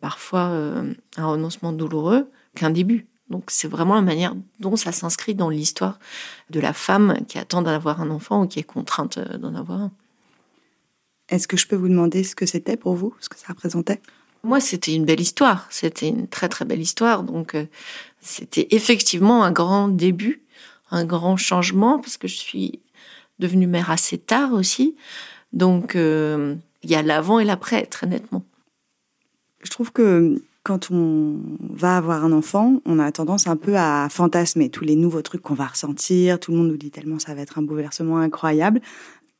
parfois 0.00 0.48
euh, 0.48 0.92
un 1.16 1.26
renoncement 1.26 1.72
douloureux 1.72 2.30
qu'un 2.56 2.70
début. 2.70 3.06
Donc 3.28 3.44
c'est 3.48 3.68
vraiment 3.68 3.94
la 3.94 4.02
manière 4.02 4.34
dont 4.58 4.76
ça 4.76 4.90
s'inscrit 4.90 5.34
dans 5.34 5.50
l'histoire 5.50 5.98
de 6.48 6.58
la 6.58 6.72
femme 6.72 7.18
qui 7.28 7.38
attend 7.38 7.62
d'avoir 7.62 8.00
un 8.00 8.10
enfant 8.10 8.42
ou 8.42 8.46
qui 8.46 8.58
est 8.58 8.64
contrainte 8.64 9.18
euh, 9.18 9.38
d'en 9.38 9.54
avoir 9.54 9.82
un. 9.82 9.92
Est-ce 11.28 11.46
que 11.46 11.56
je 11.56 11.68
peux 11.68 11.76
vous 11.76 11.88
demander 11.88 12.24
ce 12.24 12.34
que 12.34 12.44
c'était 12.44 12.76
pour 12.76 12.94
vous, 12.94 13.14
ce 13.20 13.28
que 13.28 13.38
ça 13.38 13.48
représentait? 13.48 14.00
Moi, 14.42 14.58
c'était 14.58 14.94
une 14.94 15.04
belle 15.04 15.20
histoire. 15.20 15.66
C'était 15.70 16.08
une 16.08 16.26
très 16.26 16.48
très 16.48 16.64
belle 16.64 16.80
histoire. 16.80 17.22
Donc 17.22 17.54
euh, 17.54 17.66
c'était 18.20 18.66
effectivement 18.70 19.44
un 19.44 19.52
grand 19.52 19.88
début, 19.88 20.42
un 20.90 21.04
grand 21.04 21.36
changement 21.36 22.00
parce 22.00 22.16
que 22.16 22.26
je 22.26 22.36
suis 22.36 22.80
devenue 23.38 23.66
mère 23.66 23.90
assez 23.90 24.18
tard 24.18 24.54
aussi. 24.54 24.96
Donc 25.52 25.96
il 26.82 26.90
y 26.90 26.94
a 26.94 27.02
l'avant 27.02 27.38
et 27.38 27.44
l'après, 27.44 27.86
très 27.86 28.06
nettement. 28.06 28.44
Je 29.62 29.70
trouve 29.70 29.92
que 29.92 30.42
quand 30.62 30.90
on 30.90 31.38
va 31.60 31.96
avoir 31.96 32.24
un 32.24 32.32
enfant, 32.32 32.80
on 32.84 32.98
a 32.98 33.10
tendance 33.12 33.46
un 33.46 33.56
peu 33.56 33.76
à 33.76 34.08
fantasmer 34.10 34.68
tous 34.68 34.84
les 34.84 34.96
nouveaux 34.96 35.22
trucs 35.22 35.42
qu'on 35.42 35.54
va 35.54 35.66
ressentir. 35.66 36.38
Tout 36.38 36.52
le 36.52 36.58
monde 36.58 36.68
nous 36.68 36.76
dit 36.76 36.90
tellement 36.90 37.18
ça 37.18 37.34
va 37.34 37.42
être 37.42 37.58
un 37.58 37.62
bouleversement 37.62 38.18
incroyable. 38.18 38.80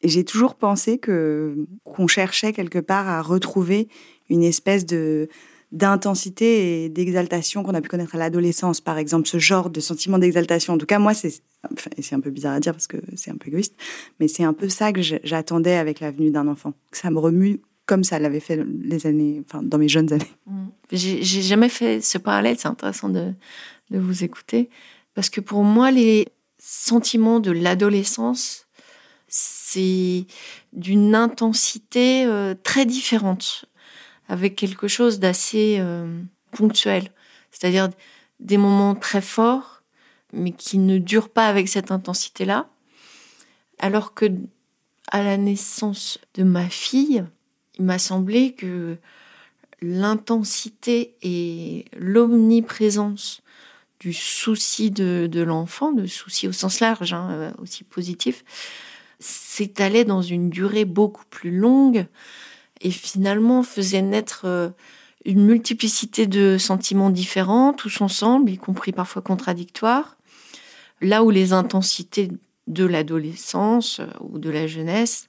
Et 0.02 0.08
j'ai 0.08 0.24
toujours 0.24 0.54
pensé 0.54 0.98
que 0.98 1.66
qu'on 1.84 2.06
cherchait 2.06 2.52
quelque 2.52 2.78
part 2.78 3.08
à 3.08 3.20
retrouver 3.20 3.88
une 4.30 4.42
espèce 4.42 4.86
de 4.86 5.28
d'intensité 5.72 6.84
et 6.84 6.88
d'exaltation 6.88 7.62
qu'on 7.62 7.74
a 7.74 7.80
pu 7.80 7.88
connaître 7.88 8.16
à 8.16 8.18
l'adolescence, 8.18 8.80
par 8.80 8.98
exemple, 8.98 9.28
ce 9.28 9.38
genre 9.38 9.70
de 9.70 9.78
sentiment 9.78 10.18
d'exaltation. 10.18 10.74
En 10.74 10.78
tout 10.78 10.86
cas, 10.86 10.98
moi, 10.98 11.14
c'est 11.14 11.42
c'est 11.98 12.14
un 12.14 12.20
peu 12.20 12.30
bizarre 12.30 12.54
à 12.54 12.60
dire 12.60 12.72
parce 12.72 12.86
que 12.86 12.96
c'est 13.16 13.30
un 13.30 13.36
peu 13.36 13.48
égoïste, 13.48 13.76
mais 14.18 14.28
c'est 14.28 14.44
un 14.44 14.52
peu 14.52 14.68
ça 14.68 14.92
que 14.92 15.02
j'attendais 15.02 15.76
avec 15.76 16.00
la 16.00 16.10
venue 16.10 16.30
d'un 16.30 16.48
enfant, 16.48 16.72
ça 16.92 17.10
me 17.10 17.18
remue 17.18 17.60
comme 17.86 18.04
ça 18.04 18.20
l'avait 18.20 18.40
fait 18.40 18.64
les 18.82 19.06
années, 19.06 19.42
enfin, 19.44 19.64
dans 19.64 19.76
mes 19.76 19.88
jeunes 19.88 20.12
années. 20.12 20.32
Mmh. 20.46 20.66
J'ai 20.92 21.42
jamais 21.42 21.68
fait 21.68 22.00
ce 22.00 22.18
parallèle, 22.18 22.56
c'est 22.56 22.68
intéressant 22.68 23.08
de, 23.08 23.32
de 23.90 23.98
vous 23.98 24.22
écouter. 24.22 24.70
Parce 25.14 25.28
que 25.28 25.40
pour 25.40 25.64
moi, 25.64 25.90
les 25.90 26.28
sentiments 26.58 27.40
de 27.40 27.50
l'adolescence, 27.50 28.68
c'est 29.26 30.26
d'une 30.72 31.14
intensité 31.14 32.24
euh, 32.26 32.54
très 32.62 32.86
différente, 32.86 33.64
avec 34.28 34.54
quelque 34.54 34.86
chose 34.86 35.18
d'assez 35.18 35.78
euh, 35.80 36.20
ponctuel. 36.52 37.10
C'est-à-dire 37.50 37.88
des 38.38 38.56
moments 38.56 38.94
très 38.94 39.20
forts, 39.20 39.79
mais 40.32 40.52
qui 40.52 40.78
ne 40.78 40.98
durent 40.98 41.28
pas 41.28 41.46
avec 41.46 41.68
cette 41.68 41.90
intensité-là. 41.90 42.68
Alors 43.78 44.14
que 44.14 44.26
à 45.08 45.22
la 45.22 45.36
naissance 45.36 46.18
de 46.34 46.44
ma 46.44 46.68
fille, 46.68 47.24
il 47.78 47.84
m'a 47.84 47.98
semblé 47.98 48.52
que 48.52 48.96
l'intensité 49.82 51.14
et 51.22 51.86
l'omniprésence 51.96 53.42
du 53.98 54.12
souci 54.12 54.90
de, 54.90 55.42
l'enfant, 55.42 55.92
de 55.92 56.06
souci 56.06 56.48
au 56.48 56.52
sens 56.52 56.80
large, 56.80 57.12
hein, 57.12 57.28
euh, 57.32 57.52
aussi 57.58 57.84
positif, 57.84 58.44
s'étalait 59.18 60.04
dans 60.04 60.22
une 60.22 60.48
durée 60.48 60.86
beaucoup 60.86 61.24
plus 61.28 61.50
longue 61.50 62.06
et 62.80 62.90
finalement 62.90 63.62
faisait 63.62 64.00
naître 64.00 64.42
euh, 64.44 64.70
une 65.26 65.44
multiplicité 65.44 66.26
de 66.26 66.56
sentiments 66.56 67.10
différents, 67.10 67.74
tous 67.74 68.00
ensemble, 68.00 68.50
y 68.50 68.56
compris 68.56 68.92
parfois 68.92 69.20
contradictoires, 69.20 70.16
là 71.00 71.22
où 71.22 71.30
les 71.30 71.52
intensités 71.52 72.30
de 72.66 72.84
l'adolescence 72.84 74.00
euh, 74.00 74.06
ou 74.20 74.38
de 74.38 74.50
la 74.50 74.66
jeunesse 74.66 75.28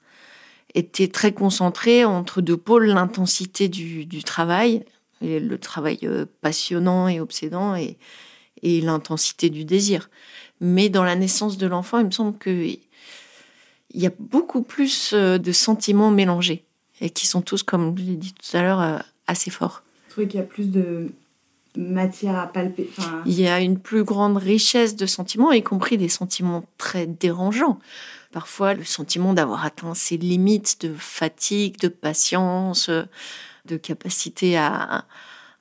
étaient 0.73 1.07
très 1.07 1.33
concentrées 1.33 2.05
entre 2.05 2.41
deux 2.41 2.57
pôles, 2.57 2.87
l'intensité 2.87 3.67
du, 3.67 4.23
travail, 4.23 4.85
et 5.21 5.39
le 5.39 5.57
travail 5.57 6.07
passionnant 6.39 7.09
et 7.09 7.19
obsédant, 7.19 7.75
et, 7.75 7.97
l'intensité 8.63 9.49
du 9.49 9.65
désir. 9.65 10.09
Mais 10.61 10.87
dans 10.87 11.03
la 11.03 11.15
naissance 11.15 11.57
de 11.57 11.67
l'enfant, 11.67 11.97
il 11.99 12.05
me 12.05 12.11
semble 12.11 12.37
qu'il 12.37 12.79
y 13.93 14.05
a 14.05 14.11
beaucoup 14.19 14.61
plus 14.61 15.11
euh, 15.13 15.39
de 15.39 15.51
sentiments 15.51 16.11
mélangés 16.11 16.63
et 17.01 17.09
qui 17.09 17.25
sont 17.25 17.41
tous, 17.41 17.63
comme 17.63 17.97
je 17.97 18.03
l'ai 18.03 18.15
dit 18.15 18.33
tout 18.33 18.55
à 18.55 18.61
l'heure, 18.61 18.81
euh, 18.81 18.99
assez 19.27 19.49
forts. 19.49 19.83
Je 20.07 20.13
trouve 20.13 20.27
qu'il 20.27 20.39
y 20.39 20.43
a 20.43 20.45
plus 20.45 20.69
de 20.69 21.09
matière 21.77 22.37
à 22.37 22.47
palper. 22.47 22.89
Il 23.25 23.39
y 23.39 23.47
a 23.47 23.59
une 23.59 23.79
plus 23.79 24.03
grande 24.03 24.37
richesse 24.37 24.95
de 24.95 25.05
sentiments, 25.05 25.51
y 25.51 25.63
compris 25.63 25.97
des 25.97 26.09
sentiments 26.09 26.63
très 26.77 27.07
dérangeants. 27.07 27.79
Parfois, 28.31 28.73
le 28.73 28.83
sentiment 28.83 29.33
d'avoir 29.33 29.65
atteint 29.65 29.93
ses 29.93 30.17
limites 30.17 30.81
de 30.81 30.93
fatigue, 30.93 31.79
de 31.79 31.87
patience, 31.87 32.89
de 33.65 33.77
capacité 33.77 34.57
à 34.57 35.05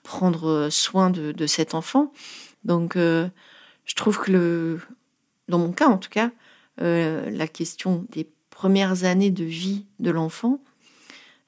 prendre 0.03 0.69
soin 0.71 1.11
de, 1.11 1.47
cet 1.47 1.75
enfant. 1.75 2.13
Donc, 2.65 2.97
euh, 2.97 3.29
je 3.85 3.95
trouve 3.95 4.19
que 4.19 4.31
le, 4.31 4.81
dans 5.49 5.59
mon 5.59 5.73
cas 5.73 5.89
en 5.89 5.99
tout 5.99 6.11
cas, 6.11 6.31
euh, 6.81 7.29
la 7.31 7.49
question 7.49 8.07
des 8.11 8.29
premières 8.51 9.05
années 9.05 9.31
de 9.31 9.45
vie 9.45 9.87
de 9.99 10.11
l'enfant 10.11 10.61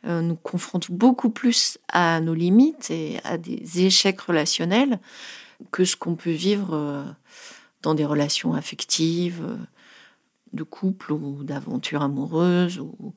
nous 0.04 0.36
confronte 0.36 0.90
beaucoup 0.90 1.30
plus 1.30 1.78
à 1.88 2.20
nos 2.20 2.34
limites 2.34 2.90
et 2.90 3.20
à 3.22 3.38
des 3.38 3.84
échecs 3.84 4.20
relationnels 4.20 4.98
que 5.70 5.84
ce 5.84 5.94
qu'on 5.94 6.16
peut 6.16 6.30
vivre 6.30 7.06
dans 7.82 7.94
des 7.94 8.04
relations 8.04 8.54
affectives, 8.54 9.44
de 10.52 10.62
couple 10.62 11.12
ou 11.12 11.44
d'aventure 11.44 12.02
amoureuse 12.02 12.78
ou, 12.78 13.14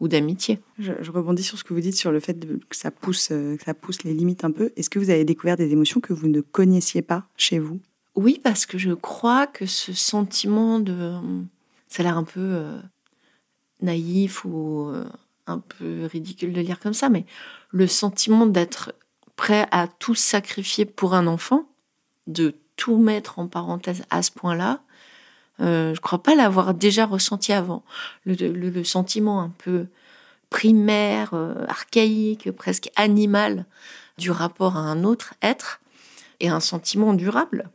ou 0.00 0.08
d'amitié. 0.08 0.60
Je, 0.78 0.92
rebondis 1.10 1.42
sur 1.42 1.58
ce 1.58 1.64
que 1.64 1.74
vous 1.74 1.80
dites 1.80 1.96
sur 1.96 2.12
le 2.12 2.20
fait 2.20 2.38
que 2.68 2.76
ça 2.76 2.90
pousse, 2.90 3.30
euh, 3.32 3.56
que 3.56 3.64
ça 3.64 3.74
pousse 3.74 4.04
les 4.04 4.14
limites 4.14 4.44
un 4.44 4.50
peu. 4.50 4.72
Est-ce 4.76 4.90
que 4.90 4.98
vous 4.98 5.10
avez 5.10 5.24
découvert 5.24 5.56
des 5.56 5.72
émotions 5.72 6.00
que 6.00 6.12
vous 6.12 6.28
ne 6.28 6.40
connaissiez 6.40 7.02
pas 7.02 7.26
chez 7.36 7.58
vous? 7.58 7.80
Oui, 8.14 8.40
parce 8.42 8.66
que 8.66 8.78
je 8.78 8.92
crois 8.92 9.46
que 9.46 9.66
ce 9.66 9.92
sentiment 9.92 10.80
de, 10.80 11.14
ça 11.88 12.02
a 12.02 12.04
l'air 12.04 12.18
un 12.18 12.24
peu 12.24 12.40
euh, 12.40 12.80
naïf 13.80 14.44
ou 14.44 14.88
euh, 14.88 15.04
un 15.50 15.58
peu 15.58 16.06
ridicule 16.06 16.52
de 16.52 16.60
lire 16.60 16.80
comme 16.80 16.94
ça, 16.94 17.08
mais 17.08 17.24
le 17.70 17.86
sentiment 17.86 18.46
d'être 18.46 18.94
prêt 19.36 19.66
à 19.70 19.86
tout 19.86 20.14
sacrifier 20.14 20.84
pour 20.84 21.14
un 21.14 21.26
enfant, 21.26 21.68
de 22.26 22.54
tout 22.76 22.98
mettre 22.98 23.38
en 23.38 23.48
parenthèse 23.48 24.04
à 24.10 24.22
ce 24.22 24.30
point-là, 24.30 24.80
euh, 25.60 25.94
je 25.94 26.00
crois 26.00 26.22
pas 26.22 26.34
l'avoir 26.34 26.74
déjà 26.74 27.06
ressenti 27.06 27.52
avant. 27.52 27.84
Le, 28.24 28.82
sentiment 28.84 29.40
un 29.40 29.52
peu 29.58 29.86
primaire, 30.50 31.30
euh, 31.34 31.66
archaïque, 31.66 32.50
presque 32.52 32.90
animal 32.96 33.66
du 34.18 34.30
rapport 34.30 34.76
à 34.76 34.80
un 34.80 35.04
autre 35.04 35.34
être, 35.42 35.80
et 36.40 36.48
un 36.48 36.60
sentiment 36.60 37.14
durable, 37.14 37.70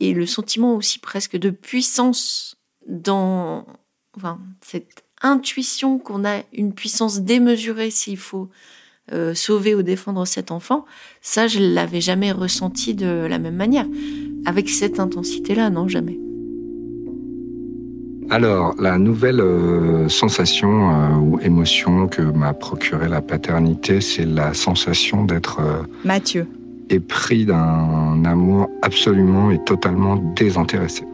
et 0.00 0.12
le 0.12 0.26
sentiment 0.26 0.74
aussi 0.74 0.98
presque 0.98 1.36
de 1.36 1.50
puissance 1.50 2.56
dans 2.86 3.64
enfin, 4.16 4.40
cette 4.60 5.04
intuition 5.22 5.98
qu'on 5.98 6.24
a 6.24 6.42
une 6.52 6.72
puissance 6.72 7.22
démesurée 7.22 7.90
s'il 7.90 8.16
faut 8.16 8.48
euh, 9.12 9.34
sauver 9.34 9.74
ou 9.74 9.82
défendre 9.82 10.26
cet 10.26 10.50
enfant, 10.50 10.84
ça 11.22 11.46
je 11.46 11.60
l'avais 11.60 12.00
jamais 12.00 12.32
ressenti 12.32 12.94
de 12.94 13.26
la 13.28 13.38
même 13.38 13.56
manière. 13.56 13.86
Avec 14.46 14.68
cette 14.68 15.00
intensité-là, 15.00 15.70
non, 15.70 15.88
jamais. 15.88 16.18
Alors, 18.30 18.74
la 18.78 18.98
nouvelle 18.98 19.40
euh, 19.40 20.08
sensation 20.08 20.90
euh, 20.90 21.14
ou 21.14 21.40
émotion 21.40 22.08
que 22.08 22.20
m'a 22.20 22.52
procuré 22.52 23.08
la 23.08 23.22
paternité, 23.22 24.02
c'est 24.02 24.26
la 24.26 24.52
sensation 24.52 25.24
d'être 25.24 25.60
euh, 25.60 25.82
Mathieu 26.04 26.46
épris 26.90 27.44
d'un 27.44 28.22
amour 28.24 28.68
absolument 28.82 29.50
et 29.50 29.62
totalement 29.64 30.16
désintéressé. 30.36 31.04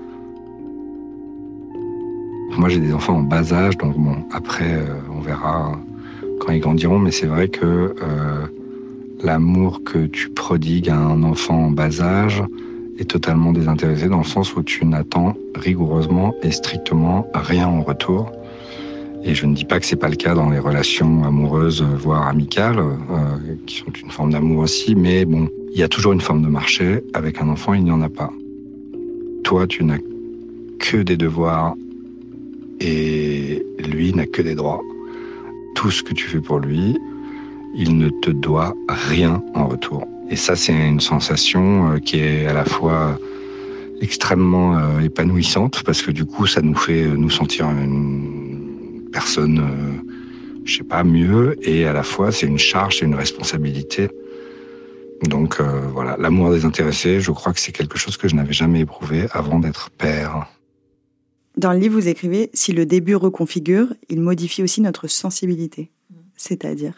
Moi, 2.57 2.69
j'ai 2.69 2.81
des 2.81 2.93
enfants 2.93 3.17
en 3.17 3.23
bas 3.23 3.53
âge, 3.53 3.77
donc 3.79 3.97
bon, 3.99 4.17
après, 4.33 4.79
on 5.15 5.21
verra 5.21 5.73
quand 6.41 6.53
ils 6.53 6.61
grandiront, 6.61 6.99
mais 6.99 7.11
c'est 7.11 7.27
vrai 7.27 7.49
que 7.49 7.95
l'amour 9.23 9.83
que 9.85 10.07
tu 10.07 10.29
prodigues 10.29 10.91
à 10.91 10.97
un 10.97 11.23
enfant 11.23 11.67
en 11.67 11.71
bas 11.71 12.01
âge, 12.01 12.43
est 12.99 13.11
totalement 13.11 13.53
désintéressé 13.53 14.09
dans 14.09 14.19
le 14.19 14.25
sens 14.25 14.55
où 14.55 14.63
tu 14.63 14.85
n'attends 14.85 15.35
rigoureusement 15.55 16.35
et 16.43 16.51
strictement 16.51 17.27
rien 17.35 17.67
en 17.67 17.83
retour. 17.83 18.31
Et 19.25 19.35
je 19.35 19.47
ne 19.47 19.55
dis 19.55 19.65
pas 19.65 19.81
que 19.81 19.87
c'est 19.87 19.97
pas 19.97 20.09
le 20.09 20.17
cas 20.17 20.35
dans 20.35 20.51
les 20.51 20.59
relations 20.59 21.25
amoureuses, 21.25 21.83
voire 21.83 22.29
amicales, 22.29 22.79
euh, 22.79 23.55
qui 23.67 23.79
sont 23.79 23.91
une 23.91 24.11
forme 24.11 24.33
d'amour 24.33 24.59
aussi, 24.59 24.95
mais 24.95 25.25
bon, 25.25 25.49
il 25.73 25.79
y 25.79 25.83
a 25.83 25.89
toujours 25.89 26.13
une 26.13 26.21
forme 26.21 26.43
de 26.43 26.49
marché. 26.49 27.01
Avec 27.15 27.41
un 27.41 27.49
enfant, 27.49 27.73
il 27.73 27.85
n'y 27.85 27.91
en 27.91 28.03
a 28.03 28.11
pas. 28.11 28.31
Toi, 29.43 29.67
tu 29.67 29.83
n'as 29.83 29.99
que 30.79 30.99
des 30.99 31.17
devoirs 31.17 31.75
et 32.81 33.65
lui 33.79 34.13
n'a 34.13 34.27
que 34.27 34.43
des 34.43 34.55
droits. 34.55 34.83
Tout 35.75 35.91
ce 35.91 36.03
que 36.03 36.15
tu 36.15 36.27
fais 36.27 36.41
pour 36.41 36.59
lui, 36.59 36.97
il 37.75 37.99
ne 37.99 38.09
te 38.09 38.31
doit 38.31 38.75
rien 38.89 39.43
en 39.55 39.67
retour. 39.67 40.07
Et 40.31 40.37
ça, 40.37 40.57
c'est 40.57 40.73
une 40.73 41.01
sensation 41.01 41.93
euh, 41.93 41.99
qui 41.99 42.19
est 42.19 42.47
à 42.47 42.53
la 42.53 42.65
fois 42.65 43.19
extrêmement 44.01 44.79
euh, 44.79 45.01
épanouissante 45.01 45.83
parce 45.85 46.03
que 46.03 46.11
du 46.11 46.25
coup, 46.25 46.47
ça 46.47 46.63
nous 46.63 46.75
fait 46.75 47.05
nous 47.07 47.31
sentir 47.31 47.69
une 47.69 49.09
personne, 49.13 49.59
euh, 49.59 50.13
je 50.65 50.79
sais 50.79 50.85
pas, 50.85 51.05
mieux. 51.05 51.57
Et 51.63 51.87
à 51.87 51.93
la 51.93 52.03
fois, 52.03 52.33
c'est 52.33 52.47
une 52.47 52.59
charge, 52.59 52.99
c'est 52.99 53.05
une 53.05 53.15
responsabilité. 53.15 54.09
Donc 55.29 55.59
voilà, 55.61 56.17
l'amour 56.19 56.51
désintéressé, 56.51 57.21
je 57.21 57.31
crois 57.31 57.55
que 57.55 57.61
c'est 57.61 57.73
quelque 57.73 57.97
chose 57.97 58.19
que 58.19 58.29
je 58.29 58.35
n'avais 58.35 58.53
jamais 58.53 58.81
éprouvé 58.81 59.27
avant 59.33 59.59
d'être 59.59 59.89
père. 59.91 60.47
Dans 61.57 61.73
le 61.73 61.79
livre, 61.79 61.95
vous 61.95 62.09
écrivez 62.09 62.51
Si 62.53 62.73
le 62.73 62.87
début 62.87 63.15
reconfigure, 63.15 63.95
il 64.09 64.21
modifie 64.21 64.63
aussi 64.63 64.81
notre 64.81 65.07
sensibilité. 65.09 65.91
C'est-à-dire 66.37 66.95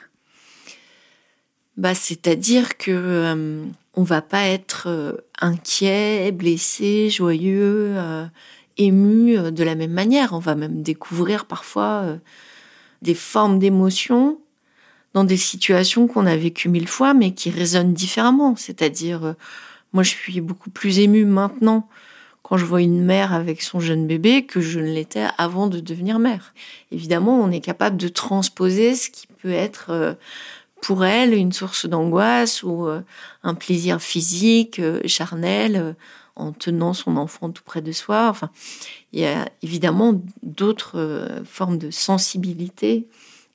bah, 1.77 1.95
c'est-à-dire 1.95 2.79
que 2.79 2.91
euh, 2.91 3.65
on 3.95 4.03
va 4.03 4.23
pas 4.23 4.47
être 4.47 4.85
euh, 4.87 5.13
inquiet, 5.41 6.33
blessé, 6.33 7.11
joyeux, 7.11 7.93
euh, 7.97 8.25
ému 8.79 9.53
de 9.53 9.63
la 9.63 9.75
même 9.75 9.93
manière. 9.93 10.33
On 10.33 10.39
va 10.39 10.55
même 10.55 10.83
découvrir 10.83 11.45
parfois 11.45 12.19
des 13.03 13.15
formes 13.15 13.59
d'émotions 13.59 14.39
dans 15.15 15.25
des 15.25 15.37
situations 15.37 16.07
qu'on 16.07 16.27
a 16.27 16.37
vécues 16.37 16.69
mille 16.69 16.89
fois, 16.89 17.15
mais 17.15 17.33
qui 17.33 17.51
résonnent 17.51 17.95
différemment. 17.95 18.55
C'est-à-dire, 18.57 19.35
moi, 19.95 20.03
je 20.03 20.11
suis 20.11 20.43
beaucoup 20.43 20.69
plus 20.69 20.99
émue 20.99 21.25
maintenant 21.25 21.89
quand 22.47 22.59
je 22.59 22.65
vois 22.65 22.81
une 22.81 23.03
mère 23.03 23.33
avec 23.33 23.61
son 23.61 23.81
jeune 23.81 24.07
bébé 24.07 24.47
que 24.47 24.61
je 24.61 24.79
ne 24.79 24.93
l'étais 24.93 25.27
avant 25.37 25.67
de 25.67 25.81
devenir 25.81 26.21
mère. 26.21 26.55
Évidemment, 26.93 27.41
on 27.41 27.51
est 27.51 27.61
capable 27.61 27.97
de 27.97 28.07
transposer 28.07 28.95
ce 28.95 29.11
qui 29.11 29.27
peut 29.27 29.53
être 29.53 30.17
pour 30.81 31.05
elle 31.05 31.35
une 31.35 31.53
source 31.53 31.87
d'angoisse 31.87 32.63
ou 32.63 32.87
euh, 32.87 33.01
un 33.43 33.55
plaisir 33.55 34.01
physique, 34.01 34.79
euh, 34.79 35.01
charnel, 35.07 35.77
euh, 35.77 35.93
en 36.37 36.53
tenant 36.53 36.93
son 36.93 37.17
enfant 37.17 37.51
tout 37.51 37.63
près 37.65 37.81
de 37.81 37.93
soi. 37.93 38.29
Enfin, 38.29 38.51
il 39.13 39.21
y 39.21 39.27
a 39.27 39.49
évidemment 39.63 40.21
d'autres 40.43 41.43
formes 41.47 41.79
de 41.79 41.91
sensibilité 41.91 43.09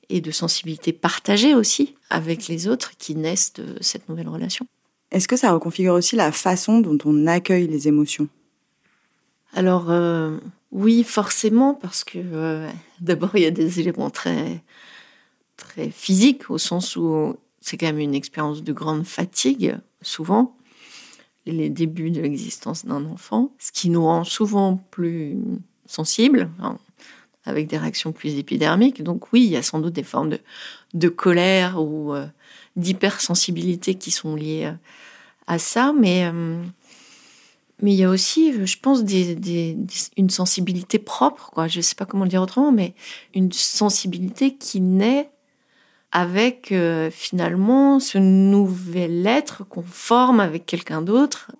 et 0.08 0.20
de 0.20 0.32
sensibilité 0.32 0.92
partagée 0.92 1.54
aussi 1.54 1.94
avec 2.10 2.48
les 2.48 2.66
autres 2.66 2.90
qui 2.98 3.14
naissent 3.14 3.52
de 3.52 3.76
cette 3.80 4.08
nouvelle 4.08 4.28
relation. 4.28 4.66
Est-ce 5.12 5.28
que 5.28 5.36
ça 5.36 5.52
reconfigure 5.52 5.94
aussi 5.94 6.16
la 6.16 6.32
façon 6.32 6.80
dont 6.80 6.98
on 7.04 7.28
accueille 7.28 7.68
les 7.68 7.86
émotions? 7.86 8.28
Alors, 9.52 9.90
euh, 9.90 10.38
oui, 10.70 11.04
forcément, 11.04 11.74
parce 11.74 12.04
que 12.04 12.18
euh, 12.18 12.70
d'abord, 13.00 13.30
il 13.34 13.42
y 13.42 13.46
a 13.46 13.50
des 13.50 13.80
éléments 13.80 14.10
très, 14.10 14.62
physiques, 15.92 16.50
au 16.50 16.58
sens 16.58 16.96
où 16.96 17.36
c'est 17.60 17.76
quand 17.76 17.86
même 17.86 18.00
une 18.00 18.14
expérience 18.14 18.62
de 18.62 18.72
grande 18.72 19.06
fatigue, 19.06 19.78
souvent, 20.02 20.56
les 21.46 21.70
débuts 21.70 22.10
de 22.10 22.20
l'existence 22.20 22.84
d'un 22.84 23.04
enfant, 23.06 23.52
ce 23.58 23.70
qui 23.70 23.88
nous 23.88 24.02
rend 24.02 24.24
souvent 24.24 24.76
plus 24.90 25.38
sensibles, 25.86 26.50
hein, 26.60 26.78
avec 27.44 27.68
des 27.68 27.78
réactions 27.78 28.12
plus 28.12 28.38
épidermiques. 28.38 29.02
Donc 29.02 29.32
oui, 29.32 29.44
il 29.44 29.50
y 29.50 29.56
a 29.56 29.62
sans 29.62 29.78
doute 29.78 29.92
des 29.92 30.02
formes 30.02 30.36
de, 30.94 31.08
colère 31.08 31.80
ou 31.80 32.12
euh, 32.12 32.26
d'hypersensibilité 32.76 33.94
qui 33.94 34.10
sont 34.10 34.34
liées 34.34 34.72
à 35.46 35.58
ça, 35.58 35.92
mais, 35.96 36.30
mais 37.82 37.92
il 37.92 37.96
y 37.96 38.04
a 38.04 38.10
aussi, 38.10 38.64
je 38.64 38.78
pense, 38.78 39.00
une 40.16 40.30
sensibilité 40.30 40.98
propre, 40.98 41.50
quoi. 41.50 41.66
je 41.66 41.78
ne 41.78 41.82
sais 41.82 41.96
pas 41.96 42.06
comment 42.06 42.24
le 42.24 42.30
dire 42.30 42.40
autrement, 42.40 42.72
mais 42.72 42.94
une 43.34 43.52
sensibilité 43.52 44.54
qui 44.54 44.80
naît 44.80 45.30
avec 46.12 46.72
finalement 47.10 47.98
ce 47.98 48.18
nouvel 48.18 49.26
être 49.26 49.64
qu'on 49.64 49.82
forme 49.82 50.40
avec 50.40 50.64
quelqu'un 50.64 51.02
d'autre. 51.02 51.50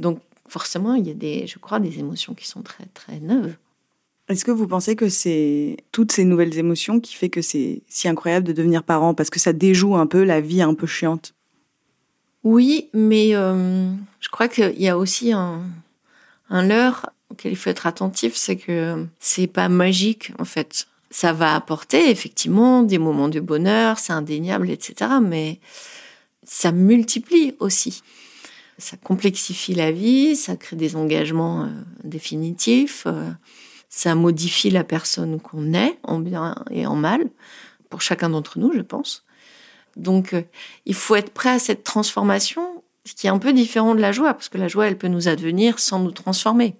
Donc 0.00 0.18
forcément, 0.48 0.94
il 0.94 1.06
y 1.06 1.10
a 1.10 1.14
des, 1.14 1.46
je 1.46 1.58
crois, 1.58 1.78
des 1.78 1.98
émotions 1.98 2.34
qui 2.34 2.48
sont 2.48 2.62
très 2.62 2.86
très 2.86 3.20
neuves. 3.20 3.56
Est-ce 4.28 4.44
que 4.44 4.50
vous 4.50 4.66
pensez 4.66 4.96
que 4.96 5.08
c'est 5.08 5.76
toutes 5.92 6.12
ces 6.12 6.24
nouvelles 6.24 6.58
émotions 6.58 7.00
qui 7.00 7.14
fait 7.14 7.28
que 7.28 7.42
c'est 7.42 7.82
si 7.88 8.08
incroyable 8.08 8.46
de 8.46 8.52
devenir 8.52 8.82
parent? 8.82 9.14
Parce 9.14 9.30
que 9.30 9.38
ça 9.38 9.52
déjoue 9.52 9.94
un 9.94 10.06
peu 10.06 10.24
la 10.24 10.40
vie 10.40 10.62
un 10.62 10.74
peu 10.74 10.86
chiante 10.86 11.34
Oui, 12.44 12.88
mais 12.92 13.34
euh, 13.34 13.92
je 14.20 14.28
crois 14.28 14.48
qu'il 14.48 14.80
y 14.80 14.88
a 14.88 14.98
aussi 14.98 15.32
un, 15.32 15.62
un 16.50 16.66
leurre 16.66 17.10
auquel 17.30 17.52
il 17.52 17.56
faut 17.56 17.70
être 17.70 17.86
attentif, 17.86 18.34
c'est 18.36 18.56
que 18.56 19.06
c'est 19.18 19.46
pas 19.46 19.68
magique 19.68 20.32
en 20.38 20.44
fait. 20.44 20.86
Ça 21.10 21.32
va 21.32 21.54
apporter 21.54 22.10
effectivement 22.10 22.82
des 22.82 22.98
moments 22.98 23.28
de 23.28 23.40
bonheur, 23.40 23.98
c'est 23.98 24.12
indéniable, 24.12 24.70
etc. 24.70 25.10
Mais 25.22 25.60
ça 26.42 26.72
multiplie 26.72 27.54
aussi. 27.58 28.02
Ça 28.78 28.96
complexifie 28.96 29.74
la 29.74 29.92
vie, 29.92 30.36
ça 30.36 30.56
crée 30.56 30.76
des 30.76 30.96
engagements 30.96 31.64
euh, 31.64 31.68
définitifs. 32.04 33.04
Euh, 33.06 33.30
ça 33.88 34.14
modifie 34.14 34.70
la 34.70 34.84
personne 34.84 35.38
qu'on 35.38 35.74
est, 35.74 35.98
en 36.02 36.18
bien 36.18 36.54
et 36.70 36.86
en 36.86 36.96
mal, 36.96 37.28
pour 37.90 38.00
chacun 38.00 38.30
d'entre 38.30 38.58
nous, 38.58 38.72
je 38.72 38.80
pense. 38.80 39.24
Donc, 39.96 40.34
euh, 40.34 40.42
il 40.86 40.94
faut 40.94 41.14
être 41.16 41.30
prêt 41.30 41.50
à 41.50 41.58
cette 41.58 41.84
transformation, 41.84 42.82
ce 43.04 43.14
qui 43.14 43.26
est 43.26 43.30
un 43.30 43.38
peu 43.38 43.52
différent 43.52 43.94
de 43.94 44.00
la 44.00 44.12
joie, 44.12 44.34
parce 44.34 44.48
que 44.48 44.58
la 44.58 44.68
joie, 44.68 44.86
elle 44.86 44.98
peut 44.98 45.08
nous 45.08 45.28
advenir 45.28 45.78
sans 45.78 45.98
nous 45.98 46.12
transformer. 46.12 46.76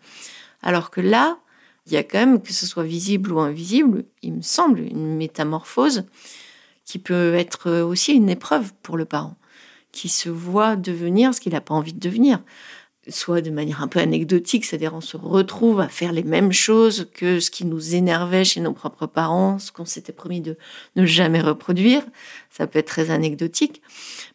Alors 0.63 0.91
que 0.91 1.01
là, 1.01 1.39
il 1.87 1.93
y 1.93 1.97
a 1.97 2.03
quand 2.03 2.19
même, 2.19 2.41
que 2.41 2.53
ce 2.53 2.67
soit 2.67 2.85
visible 2.85 3.33
ou 3.33 3.41
invisible, 3.41 4.05
il 4.23 4.35
me 4.35 4.43
semble, 4.43 4.81
une 4.81 5.17
métamorphose 5.17 6.05
qui 6.85 6.99
peut 6.99 7.35
être 7.35 7.71
aussi 7.83 8.13
une 8.13 8.31
épreuve 8.31 8.73
pour 8.83 8.97
le 8.97 9.05
parent, 9.05 9.37
qui 9.91 10.09
se 10.09 10.29
voit 10.29 10.77
devenir 10.77 11.35
ce 11.35 11.41
qu'il 11.41 11.53
n'a 11.53 11.61
pas 11.61 11.75
envie 11.75 11.93
de 11.93 12.01
devenir 12.01 12.41
soit 13.09 13.41
de 13.41 13.51
manière 13.51 13.83
un 13.83 13.89
peu 13.89 13.99
anecdotique, 13.99 14.65
c'est-à-dire 14.65 14.95
on 14.95 15.01
se 15.01 15.17
retrouve 15.17 15.81
à 15.81 15.89
faire 15.89 16.13
les 16.13 16.23
mêmes 16.23 16.53
choses 16.53 17.09
que 17.13 17.41
ce 17.41 17.51
qui 17.51 17.65
nous 17.65 17.95
énervait 17.95 18.45
chez 18.45 18.61
nos 18.61 18.73
propres 18.73 19.07
parents, 19.07 19.59
ce 19.59 19.73
qu'on 19.73 19.85
s'était 19.85 20.13
promis 20.13 20.41
de 20.41 20.57
ne 20.95 21.05
jamais 21.05 21.41
reproduire. 21.41 22.03
Ça 22.51 22.67
peut 22.67 22.79
être 22.79 22.87
très 22.87 23.11
anecdotique, 23.11 23.83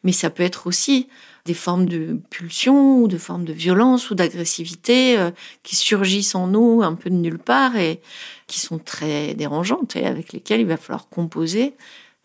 mais 0.03 0.11
ça 0.11 0.29
peut 0.29 0.43
être 0.43 0.67
aussi 0.67 1.07
des 1.45 1.53
formes 1.53 1.85
de 1.85 2.19
pulsion 2.29 3.01
ou 3.01 3.07
de 3.07 3.17
formes 3.17 3.45
de 3.45 3.53
violence 3.53 4.11
ou 4.11 4.15
d'agressivité 4.15 5.17
euh, 5.17 5.31
qui 5.63 5.77
surgissent 5.77 6.35
en 6.35 6.47
nous 6.47 6.81
un 6.83 6.93
peu 6.93 7.09
de 7.09 7.15
nulle 7.15 7.39
part 7.39 7.77
et 7.77 8.01
qui 8.47 8.59
sont 8.59 8.79
très 8.79 9.33
dérangeantes 9.33 9.95
et 9.95 10.05
avec 10.05 10.33
lesquelles 10.33 10.59
il 10.59 10.67
va 10.67 10.75
falloir 10.75 11.07
composer 11.07 11.73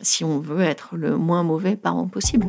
si 0.01 0.25
on 0.25 0.41
veut 0.41 0.63
être 0.63 0.97
le 0.97 1.17
moins 1.17 1.45
mauvais 1.45 1.77
parent 1.77 2.09
possible. 2.09 2.49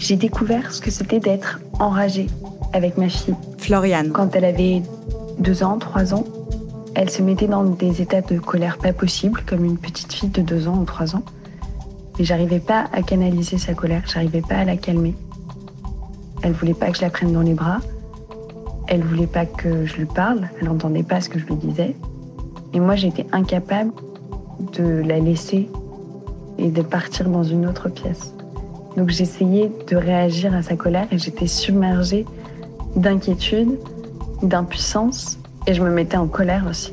J'ai 0.00 0.16
découvert 0.16 0.72
ce 0.72 0.80
que 0.80 0.90
c'était 0.90 1.20
d'être 1.20 1.60
enragée 1.78 2.26
avec 2.72 2.96
ma 2.96 3.10
fille. 3.10 3.34
Floriane. 3.58 4.12
Quand 4.12 4.34
elle 4.34 4.46
avait 4.46 4.82
deux 5.38 5.62
ans, 5.62 5.76
trois 5.76 6.14
ans, 6.14 6.24
elle 6.94 7.10
se 7.10 7.20
mettait 7.20 7.46
dans 7.46 7.64
des 7.64 8.00
états 8.00 8.22
de 8.22 8.38
colère 8.38 8.78
pas 8.78 8.94
possibles, 8.94 9.42
comme 9.46 9.62
une 9.62 9.76
petite 9.76 10.10
fille 10.10 10.30
de 10.30 10.40
deux 10.40 10.68
ans 10.68 10.78
ou 10.78 10.84
trois 10.84 11.14
ans. 11.14 11.22
Mais 12.18 12.24
j'arrivais 12.24 12.60
pas 12.60 12.86
à 12.94 13.02
canaliser 13.02 13.58
sa 13.58 13.74
colère, 13.74 14.02
j'arrivais 14.06 14.40
pas 14.40 14.56
à 14.56 14.64
la 14.64 14.78
calmer. 14.78 15.14
Elle 16.42 16.52
voulait 16.52 16.72
pas 16.72 16.90
que 16.90 16.96
je 16.96 17.02
la 17.02 17.10
prenne 17.10 17.34
dans 17.34 17.42
les 17.42 17.54
bras. 17.54 17.80
Elle 18.88 19.04
voulait 19.04 19.26
pas 19.26 19.44
que 19.44 19.84
je 19.84 19.96
lui 19.96 20.06
parle, 20.06 20.48
elle 20.58 20.68
n'entendait 20.68 21.02
pas 21.02 21.20
ce 21.20 21.28
que 21.28 21.38
je 21.38 21.44
lui 21.44 21.56
disais. 21.56 21.94
Et 22.72 22.80
moi, 22.80 22.96
j'étais 22.96 23.26
incapable 23.32 23.92
de 24.72 25.02
la 25.02 25.18
laisser 25.18 25.68
et 26.56 26.70
de 26.70 26.80
partir 26.80 27.28
dans 27.28 27.44
une 27.44 27.66
autre 27.66 27.90
pièce. 27.90 28.32
Donc 28.96 29.10
j'essayais 29.10 29.70
de 29.88 29.96
réagir 29.96 30.54
à 30.54 30.62
sa 30.62 30.76
colère 30.76 31.06
et 31.10 31.18
j'étais 31.18 31.46
submergée 31.46 32.26
d'inquiétude, 32.96 33.78
d'impuissance 34.42 35.38
et 35.66 35.74
je 35.74 35.82
me 35.82 35.90
mettais 35.90 36.16
en 36.16 36.26
colère 36.26 36.66
aussi. 36.68 36.92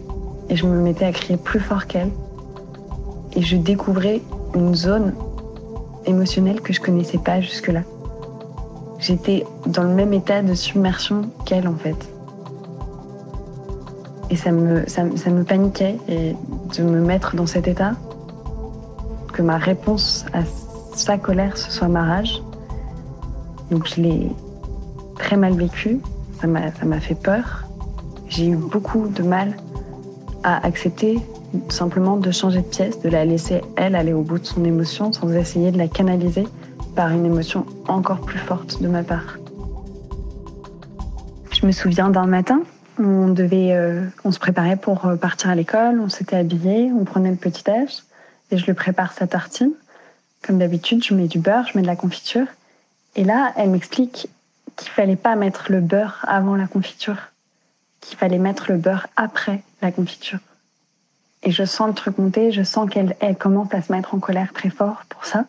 Et 0.50 0.56
je 0.56 0.66
me 0.66 0.80
mettais 0.82 1.06
à 1.06 1.12
crier 1.12 1.38
plus 1.38 1.60
fort 1.60 1.88
qu'elle. 1.88 2.12
Et 3.34 3.42
je 3.42 3.58
découvrais 3.58 4.22
une 4.56 4.76
zone 4.76 5.14
émotionnelle 6.06 6.62
que 6.62 6.72
je 6.72 6.80
connaissais 6.80 7.18
pas 7.18 7.42
jusque-là. 7.42 7.82
J'étais 9.00 9.46
dans 9.66 9.84
le 9.84 9.94
même 9.94 10.14
état 10.14 10.42
de 10.42 10.54
submersion 10.54 11.30
qu'elle 11.46 11.68
en 11.68 11.76
fait. 11.76 11.98
Et 14.30 14.36
ça 14.36 14.52
me, 14.52 14.88
ça, 14.88 15.04
ça 15.16 15.30
me 15.30 15.44
paniquait 15.44 15.98
et 16.10 16.36
de 16.78 16.84
me 16.84 17.00
mettre 17.00 17.36
dans 17.36 17.46
cet 17.46 17.68
état, 17.68 17.94
que 19.32 19.42
ma 19.42 19.58
réponse 19.58 20.26
à 20.34 20.44
sa 20.98 21.18
colère, 21.18 21.58
ce 21.58 21.72
soit 21.72 21.88
ma 21.88 22.04
rage. 22.04 22.42
Donc 23.72 23.88
je 23.88 24.02
l'ai 24.02 24.32
très 25.18 25.38
mal 25.38 25.54
vécu, 25.54 26.00
ça 26.40 26.48
m'a 26.48 27.00
fait 27.00 27.16
peur. 27.16 27.64
J'ai 28.30 28.48
eu 28.48 28.56
beaucoup 28.56 29.08
de 29.08 29.24
mal 29.24 29.56
à 30.44 30.66
accepter 30.66 31.20
simplement 31.70 32.18
de 32.18 32.32
changer 32.32 32.62
de 32.62 32.68
pièce, 32.68 33.02
de 33.02 33.10
la 33.10 33.26
laisser 33.26 33.62
elle 33.76 33.96
aller 33.96 34.14
au 34.14 34.22
bout 34.22 34.40
de 34.40 34.46
son 34.46 34.64
émotion 34.66 35.12
sans 35.12 35.32
essayer 35.34 35.72
de 35.72 35.78
la 35.78 35.88
canaliser 35.88 36.48
par 36.96 37.10
une 37.12 37.26
émotion 37.26 37.66
encore 37.88 38.22
plus 38.22 38.40
forte 38.40 38.82
de 38.82 38.88
ma 38.88 39.04
part. 39.04 39.38
Je 41.52 41.66
me 41.66 41.72
souviens 41.72 42.10
d'un 42.10 42.28
matin, 42.28 42.62
on 43.00 43.30
devait, 43.30 43.74
euh, 43.74 44.06
on 44.24 44.32
se 44.32 44.40
préparait 44.40 44.76
pour 44.76 45.06
euh, 45.06 45.16
partir 45.16 45.50
à 45.50 45.56
l'école, 45.56 46.00
on 46.00 46.10
s'était 46.10 46.36
habillé, 46.36 46.92
on 46.92 47.04
prenait 47.04 47.32
le 47.32 47.38
petit 47.38 47.70
âge 47.70 48.04
et 48.52 48.58
je 48.58 48.66
lui 48.66 48.74
prépare 48.74 49.14
sa 49.14 49.28
tartine. 49.28 49.72
Comme 50.42 50.60
d'habitude, 50.60 51.04
je 51.04 51.14
mets 51.14 51.28
du 51.28 51.40
beurre, 51.40 51.68
je 51.68 51.78
mets 51.78 51.82
de 51.82 51.88
la 51.88 51.96
confiture. 51.96 52.48
Et 53.16 53.24
là, 53.24 53.54
elle 53.58 53.70
m'explique 53.70 54.28
qu'il 54.76 54.90
fallait 54.90 55.16
pas 55.16 55.36
mettre 55.36 55.72
le 55.72 55.82
beurre 55.82 56.24
avant 56.28 56.56
la 56.56 56.68
confiture, 56.68 57.18
qu'il 58.02 58.18
fallait 58.18 58.38
mettre 58.38 58.72
le 58.72 58.78
beurre 58.78 59.08
après 59.16 59.64
la 59.82 59.92
confiture. 59.92 60.40
Et 61.44 61.52
je 61.52 61.66
sens 61.66 61.88
le 61.88 61.94
truc 61.94 62.18
monter, 62.18 62.52
je 62.52 62.64
sens 62.64 62.90
qu'elle 62.90 63.16
elle 63.20 63.38
commence 63.38 63.74
à 63.74 63.82
se 63.82 63.92
mettre 63.92 64.16
en 64.16 64.20
colère 64.20 64.54
très 64.54 64.70
fort 64.70 65.04
pour 65.10 65.26
ça. 65.26 65.46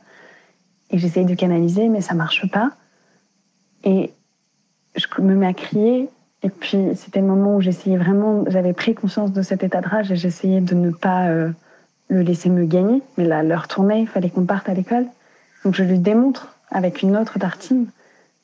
Et 0.91 0.99
j'essaye 0.99 1.25
de 1.25 1.35
canaliser, 1.35 1.89
mais 1.89 2.01
ça 2.01 2.15
marche 2.15 2.51
pas. 2.51 2.71
Et 3.85 4.13
je 4.97 5.07
me 5.21 5.35
mets 5.35 5.47
à 5.47 5.55
crier. 5.55 6.09
Et 6.43 6.51
puis, 6.51 6.79
c'était 6.95 7.21
le 7.21 7.27
moment 7.27 7.57
où 7.57 7.61
j'essayais 7.61 7.97
vraiment, 7.97 8.45
j'avais 8.49 8.73
pris 8.73 8.95
conscience 8.95 9.33
de 9.33 9.43
cet 9.43 9.63
état 9.63 9.81
de 9.81 9.89
rage 9.89 10.13
et 10.13 10.17
j'essayais 10.17 10.61
de 10.61 10.75
ne 10.75 10.91
pas 10.91 11.29
euh, 11.29 11.51
le 12.09 12.23
laisser 12.23 12.49
me 12.49 12.65
gagner, 12.65 13.03
mais 13.17 13.25
là, 13.25 13.43
l'heure 13.43 13.69
tournait, 13.69 14.03
il 14.03 14.09
fallait 14.09 14.31
qu'on 14.31 14.45
parte 14.45 14.69
à 14.69 14.75
l'école. 14.75 15.07
Donc 15.65 15.75
je 15.75 15.83
lui 15.83 15.99
démontre 15.99 16.57
avec 16.71 17.03
une 17.03 17.17
autre 17.17 17.39
tartine 17.39 17.87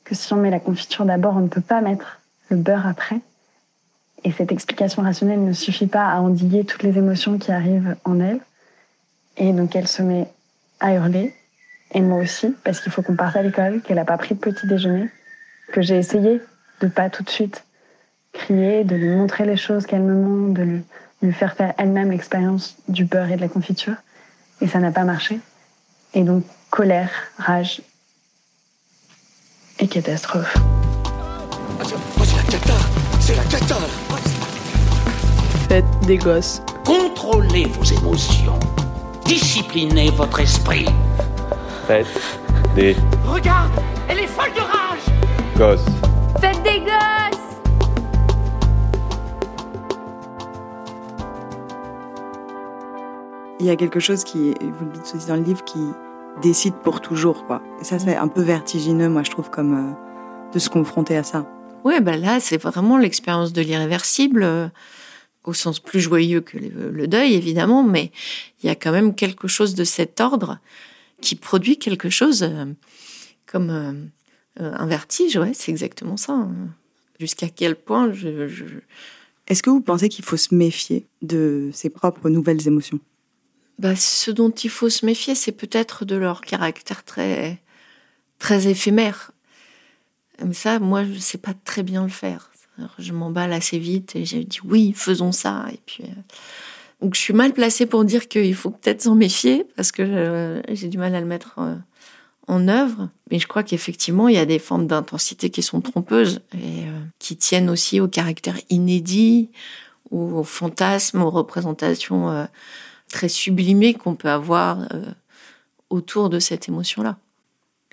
que 0.05 0.15
si 0.15 0.33
on 0.33 0.37
met 0.37 0.51
la 0.51 0.61
confiture 0.61 1.05
d'abord, 1.05 1.37
on 1.37 1.41
ne 1.41 1.49
peut 1.49 1.61
pas 1.61 1.81
mettre 1.81 2.21
le 2.51 2.57
beurre 2.57 2.87
après. 2.87 3.21
Et 4.23 4.33
cette 4.33 4.53
explication 4.53 5.03
rationnelle 5.03 5.43
ne 5.43 5.53
suffit 5.53 5.87
pas 5.87 6.07
à 6.07 6.21
endiguer 6.21 6.65
toutes 6.65 6.83
les 6.83 6.97
émotions 6.99 7.39
qui 7.39 7.53
arrivent 7.53 7.97
en 8.05 8.21
elle. 8.21 8.41
Et 9.37 9.53
donc 9.53 9.75
elle 9.77 9.89
se 9.89 10.03
met 10.03 10.29
à 10.81 10.95
hurler, 10.95 11.35
et 11.93 12.01
moi 12.01 12.19
aussi, 12.19 12.55
parce 12.65 12.81
qu'il 12.81 12.93
faut 12.93 13.03
qu'on 13.03 13.17
parte 13.17 13.37
à 13.37 13.43
l'école, 13.43 13.81
qu'elle 13.81 13.97
n'a 13.97 14.05
pas 14.05 14.19
pris 14.19 14.35
de 14.35 14.41
petit 14.41 14.67
déjeuner, 14.67 15.09
que 15.73 15.81
j'ai 15.81 15.97
essayé 15.97 16.41
de 16.81 16.89
pas 16.89 17.09
tout 17.09 17.23
de 17.23 17.31
suite 17.31 17.65
crier, 18.33 18.85
de 18.85 18.97
lui 18.97 19.11
montrer 19.11 19.45
les 19.45 19.57
choses 19.57 19.87
calmement, 19.87 20.49
de 20.49 20.63
lui, 20.63 20.83
lui 21.25 21.33
faire 21.33 21.55
faire 21.55 21.75
elle-même 21.79 22.11
l'expérience 22.11 22.77
du 22.89 23.05
beurre 23.05 23.31
et 23.31 23.37
de 23.37 23.41
la 23.41 23.49
confiture. 23.49 23.95
Et 24.61 24.69
ça 24.69 24.79
n'a 24.79 24.91
pas 24.91 25.05
marché. 25.05 25.41
Et 26.13 26.23
donc 26.23 26.45
colère, 26.71 27.11
rage 27.39 27.83
et 29.79 29.89
catastrophe. 29.89 30.55
c'est 31.83 32.37
la 32.37 32.43
cata 32.43 32.75
C'est 33.21 33.37
la 33.37 33.45
cata 33.45 33.77
Faites 35.69 36.07
des 36.07 36.19
gosses. 36.19 36.63
Contrôlez 36.85 37.65
vos 37.67 37.85
émotions. 37.85 38.61
Disciplinez 39.25 40.11
votre 40.11 40.41
esprit. 40.41 40.87
Faites 41.87 42.07
des 42.77 42.97
Regarde, 43.27 43.73
elle 44.09 44.19
est 44.19 44.27
folle 44.27 44.53
de 44.55 44.61
rage 44.61 45.57
gosses. 45.57 45.87
Faites 46.41 46.63
des 46.63 46.81
gosses 46.81 47.24
Il 53.65 53.69
y 53.69 53.71
a 53.71 53.77
quelque 53.77 53.99
chose 53.99 54.25
qui, 54.25 54.53
vous 54.61 54.85
le 54.85 54.93
dites 54.93 55.15
aussi 55.17 55.27
dans 55.27 55.37
le 55.37 55.43
livre, 55.43 55.65
qui 55.65 55.79
décide 56.43 56.75
pour 56.85 57.01
toujours, 57.01 57.47
quoi. 57.47 57.63
Et 57.81 57.85
ça, 57.85 57.99
c'est 57.99 58.15
un 58.15 58.29
peu 58.29 58.43
vertigineux, 58.43 59.09
moi, 59.09 59.23
je 59.23 59.31
trouve, 59.31 59.49
comme 59.49 59.75
euh, 59.91 60.53
de 60.53 60.59
se 60.59 60.69
confronter 60.69 61.17
à 61.17 61.23
ça. 61.23 61.51
Ouais, 61.83 62.03
bah 62.03 62.19
là, 62.19 62.41
c'est 62.41 62.59
vraiment 62.59 62.99
l'expérience 62.99 63.55
de 63.55 63.63
l'irréversible, 63.63 64.43
euh, 64.43 64.69
au 65.45 65.55
sens 65.55 65.81
plus 65.81 66.01
joyeux 66.01 66.43
que 66.43 66.59
le, 66.59 66.91
le 66.91 67.07
deuil, 67.09 67.33
évidemment, 67.33 67.83
mais 67.83 68.13
il 68.63 68.67
y 68.67 68.69
a 68.69 68.75
quand 68.75 68.93
même 68.93 69.15
quelque 69.15 69.49
chose 69.49 69.75
de 69.75 69.85
cet 69.85 70.21
ordre 70.21 70.59
qui 71.23 71.35
produit 71.35 71.79
quelque 71.79 72.11
chose 72.11 72.43
euh, 72.43 72.67
comme 73.47 73.71
un 74.61 74.87
vertige, 74.87 75.37
ouais, 75.39 75.53
c'est 75.55 75.73
exactement 75.73 76.19
ça. 76.19 76.35
hein. 76.35 76.53
Jusqu'à 77.19 77.49
quel 77.49 77.77
point 77.77 78.13
je, 78.13 78.47
je- 78.47 78.65
Est-ce 79.49 79.63
que 79.63 79.71
vous 79.71 79.81
pensez 79.81 80.11
qu'il 80.11 80.25
faut 80.27 80.37
se 80.37 80.55
méfier 80.55 81.07
de 81.23 81.71
ses 81.73 81.89
propres 81.89 82.29
nouvelles 82.29 82.67
émotions? 82.69 82.99
Bah, 83.79 83.97
ce 83.97 84.31
dont 84.31 84.51
il 84.51 84.71
faut 84.71 84.89
se 84.89 85.05
méfier, 85.05 85.35
c'est 85.35 85.53
peut-être 85.53 86.05
de 86.05 86.15
leur 86.15 86.43
caractère 86.43 87.05
très, 87.05 87.61
très 88.39 88.69
éphémère. 88.69 89.33
Mais 90.45 90.55
ça, 90.55 90.79
moi, 90.79 91.05
je 91.05 91.19
sais 91.19 91.39
pas 91.39 91.55
très 91.65 91.83
bien 91.83 92.05
le 92.05 92.09
faire. 92.09 92.51
Je 92.99 93.13
m'emballe 93.13 93.53
assez 93.53 93.79
vite 93.79 94.17
et 94.17 94.25
j'ai 94.25 94.45
dit 94.45 94.59
oui, 94.65 94.93
faisons 94.97 95.33
ça. 95.33 95.67
Et 95.73 95.81
puis, 95.87 96.05
euh, 96.05 96.21
donc, 97.01 97.15
je 97.15 97.21
suis 97.21 97.35
mal 97.35 97.53
placée 97.53 97.87
pour 97.87 98.05
dire 98.05 98.29
qu'il 98.29 98.55
faut 98.55 98.71
peut-être 98.71 99.03
s'en 99.03 99.15
méfier 99.15 99.65
parce 99.77 99.93
que 99.93 100.03
euh, 100.03 100.61
j'ai 100.71 100.89
du 100.89 100.99
mal 100.99 101.15
à 101.15 101.21
le 101.21 101.27
mettre 101.27 101.59
euh, 101.59 101.75
en 102.49 102.67
œuvre. 102.69 103.11
Mais 103.31 103.39
je 103.39 103.47
crois 103.47 103.63
qu'effectivement, 103.63 104.29
il 104.29 104.35
y 104.35 104.39
a 104.39 104.47
des 104.47 104.59
formes 104.59 104.87
d'intensité 104.87 105.51
qui 105.51 105.63
sont 105.63 105.81
trompeuses 105.81 106.41
et 106.53 106.85
qui 107.19 107.37
tiennent 107.37 107.71
aussi 107.71 108.01
au 108.01 108.09
caractère 108.09 108.57
inédit 108.71 109.51
ou 110.11 110.39
aux 110.39 110.45
fantasmes, 110.45 111.23
aux 111.23 111.31
représentations 111.31 112.47
très 113.15 113.29
sublimées 113.29 113.95
qu'on 113.95 114.17
peut 114.17 114.29
avoir 114.29 114.93
euh, 114.93 115.05
autour 115.89 116.31
de 116.31 116.41
cette 116.41 116.69
émotion-là. 116.69 117.17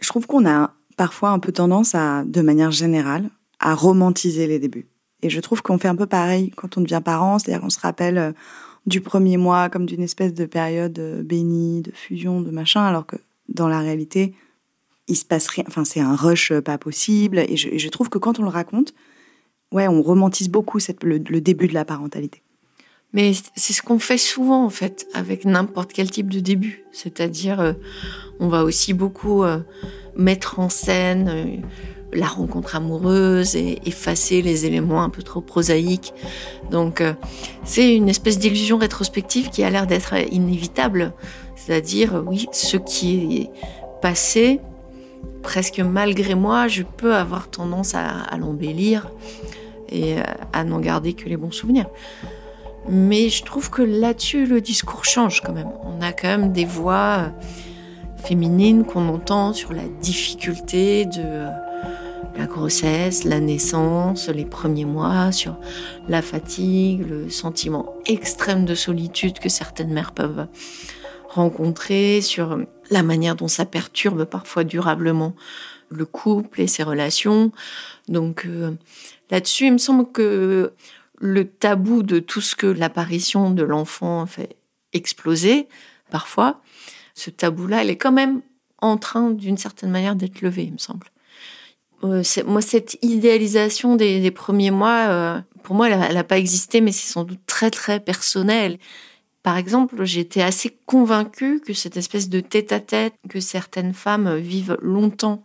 Je 0.02 0.08
trouve 0.08 0.26
qu'on 0.26 0.50
a 0.50 0.74
parfois 0.98 1.30
un 1.30 1.38
peu 1.38 1.52
tendance 1.52 1.94
à, 1.94 2.24
de 2.26 2.42
manière 2.42 2.72
générale, 2.72 3.30
à 3.60 3.76
romantiser 3.76 4.48
les 4.48 4.58
débuts. 4.58 4.88
Et 5.22 5.30
je 5.30 5.40
trouve 5.40 5.62
qu'on 5.62 5.78
fait 5.78 5.88
un 5.88 5.96
peu 5.96 6.08
pareil 6.08 6.50
quand 6.56 6.76
on 6.78 6.82
devient 6.82 7.02
parent, 7.06 7.38
c'est-à-dire 7.38 7.62
qu'on 7.62 7.70
se 7.70 7.80
rappelle 7.80 8.18
euh, 8.18 8.32
du 8.88 9.00
premier 9.00 9.38
mois 9.38 9.70
comme 9.70 9.86
d'une 9.86 10.02
espèce 10.02 10.34
de 10.34 10.46
période 10.46 10.98
euh, 10.98 11.22
bénie, 11.22 11.84
de 11.84 11.92
fusion, 11.92 12.42
de 12.42 12.50
machin, 12.50 12.82
alors 12.82 13.06
que 13.06 13.18
dans 13.48 13.68
la 13.68 13.80
réalité, 13.80 14.34
il 15.08 15.16
se 15.16 15.26
passe 15.26 15.48
rien. 15.50 15.66
Enfin, 15.68 15.86
c'est 15.86 16.00
un 16.00 16.16
rush 16.16 16.52
pas 16.62 16.80
possible. 16.80 17.38
Et 17.38 17.58
je, 17.58 17.90
trouve 17.90 18.10
que 18.10 18.18
quand 18.18 18.40
on 18.40 18.44
le 18.44 18.50
raconte, 18.50 18.96
ouais, 19.72 19.88
on 19.88 20.02
romantise 20.02 20.50
beaucoup 20.50 20.80
cette, 20.80 21.04
le 21.04 21.42
début 21.42 21.68
de 21.68 21.76
la 21.76 21.86
parentalité. 21.86 22.42
Mais 23.14 23.34
c'est 23.56 23.74
ce 23.74 23.82
qu'on 23.82 24.00
fait 24.00 24.18
souvent 24.18 24.66
en 24.66 24.70
fait 24.70 25.08
avec 25.14 25.44
n'importe 25.46 25.92
quel 25.92 26.10
type 26.10 26.30
de 26.30 26.40
début. 26.40 26.86
C'est-à-dire, 26.92 27.60
euh, 27.60 27.74
on 28.40 28.48
va 28.48 28.64
aussi 28.64 28.94
beaucoup 28.94 29.44
euh, 29.44 29.60
mettre 30.16 30.60
en 30.60 30.70
scène 30.70 31.30
euh, 31.30 31.46
la 32.14 32.28
rencontre 32.28 32.76
amoureuse 32.76 33.56
et 33.56 33.80
effacer 33.86 34.42
les 34.42 34.66
éléments 34.66 35.04
un 35.04 35.10
peu 35.10 35.24
trop 35.24 35.42
prosaïques. 35.42 36.14
Donc, 36.70 37.02
c'est 37.64 37.96
une 37.96 38.10
espèce 38.10 38.38
d'illusion 38.38 38.78
rétrospective 38.78 39.50
qui 39.50 39.64
a 39.64 39.70
l'air 39.70 39.88
d'être 39.88 40.14
inévitable. 40.30 41.14
C'est-à-dire, 41.56 42.22
oui, 42.28 42.48
ce 42.52 42.76
qui 42.76 43.38
est 43.38 43.50
passé, 44.02 44.60
presque 45.42 45.80
malgré 45.80 46.36
moi, 46.36 46.68
je 46.68 46.84
peux 46.84 47.16
avoir 47.16 47.50
tendance 47.50 47.96
à, 47.96 48.38
l'embellir 48.38 49.10
et 49.90 50.16
à 50.52 50.66
n'en 50.66 50.82
garder 50.82 51.14
que 51.14 51.30
les 51.30 51.38
bons 51.38 51.52
souvenirs. 51.52 51.88
Mais 52.90 53.30
je 53.30 53.44
trouve 53.44 53.70
que 53.70 53.82
là-dessus, 53.82 54.46
le 54.46 54.62
discours 54.62 55.06
change 55.06 55.42
quand 55.42 55.54
même. 55.54 55.70
On 55.84 56.02
a 56.02 56.12
quand 56.12 56.28
même 56.28 56.52
des 56.52 56.66
voix 56.66 57.18
euh, 57.20 57.30
féminines 58.24 58.86
qu'on 58.86 59.08
entend 59.10 59.54
sur 59.54 59.72
la 59.72 59.88
difficulté 60.02 61.06
de 61.06 61.22
euh, 61.24 61.50
la 62.38 62.46
grossesse, 62.46 63.24
la 63.24 63.40
naissance, 63.40 64.30
les 64.30 64.46
premiers 64.46 64.86
mois, 64.86 65.32
sur 65.32 65.58
la 66.08 66.22
fatigue, 66.22 67.08
le 67.08 67.30
sentiment 67.30 67.94
extrême 68.06 68.66
de 68.66 68.76
solitude 68.76 69.40
que 69.40 69.50
certaines 69.50 69.94
mères 69.94 70.14
peuvent 70.14 70.48
rencontrer, 71.30 72.22
sur 72.22 72.58
la 72.90 73.04
manière 73.04 73.36
dont 73.36 73.48
ça 73.48 73.66
perturbe 73.66 74.26
parfois 74.26 74.64
durablement 74.64 75.34
le 75.90 76.06
couple 76.06 76.62
et 76.62 76.68
ses 76.68 76.84
relations. 76.84 77.52
Donc 78.08 78.46
euh, 78.46 78.72
là-dessus, 79.30 79.68
il 79.68 79.74
me 79.74 79.78
semble 79.78 80.12
que 80.12 80.74
le 81.22 81.48
tabou 81.48 82.04
de 82.04 82.20
tout 82.20 82.42
ce 82.42 82.56
que 82.56 82.68
l'apparition 82.68 83.52
de 83.52 83.64
l'enfant 83.64 84.26
fait 84.26 84.58
exploser, 84.92 85.68
parfois, 86.10 86.62
ce 87.14 87.30
tabou-là, 87.30 87.84
il 87.84 87.90
est 87.92 87.98
quand 87.98 88.12
même 88.12 88.42
en 88.80 88.98
train, 88.98 89.30
d'une 89.30 89.58
certaine 89.58 89.92
manière, 89.92 90.16
d'être 90.16 90.42
levé, 90.42 90.64
il 90.64 90.74
me 90.74 90.80
semble. 90.80 91.08
Euh, 92.04 92.24
moi, 92.48 92.62
cette 92.62 92.98
idéalisation 93.04 93.96
des, 93.96 94.32
premiers 94.32 94.72
mois, 94.72 95.08
euh, 95.10 95.40
pour 95.62 95.76
moi, 95.76 95.90
elle 95.90 96.16
n'a 96.16 96.24
pas 96.24 96.40
existé, 96.40 96.82
mais 96.82 96.92
c'est 96.92 97.12
sans 97.12 97.24
doute 97.24 97.46
très, 97.46 97.70
très 97.70 98.00
personnel. 98.00 98.80
Par 99.44 99.58
exemple, 99.58 100.04
j'étais 100.04 100.42
assez 100.42 100.76
convaincue 100.88 101.62
que 101.62 101.74
cette 101.74 101.98
espèce 101.98 102.30
de 102.30 102.40
tête-à-tête 102.40 103.14
que 103.30 103.40
certaines 103.40 103.94
femmes 103.94 104.38
vivent 104.38 104.78
longtemps 104.82 105.44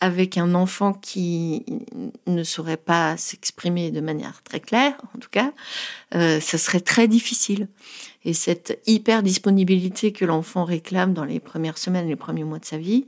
avec 0.00 0.36
un 0.36 0.54
enfant 0.54 0.92
qui 0.92 1.64
ne 2.26 2.44
saurait 2.44 2.76
pas 2.76 3.16
s'exprimer 3.16 3.90
de 3.90 4.00
manière 4.00 4.42
très 4.42 4.60
claire, 4.60 4.94
en 5.14 5.18
tout 5.18 5.30
cas, 5.30 5.52
euh, 6.14 6.38
ça 6.40 6.58
serait 6.58 6.80
très 6.80 7.08
difficile. 7.08 7.68
Et 8.24 8.34
cette 8.34 8.80
hyper 8.86 9.22
disponibilité 9.22 10.12
que 10.12 10.24
l'enfant 10.24 10.64
réclame 10.64 11.14
dans 11.14 11.24
les 11.24 11.40
premières 11.40 11.78
semaines, 11.78 12.08
les 12.08 12.16
premiers 12.16 12.44
mois 12.44 12.58
de 12.58 12.64
sa 12.64 12.76
vie, 12.76 13.06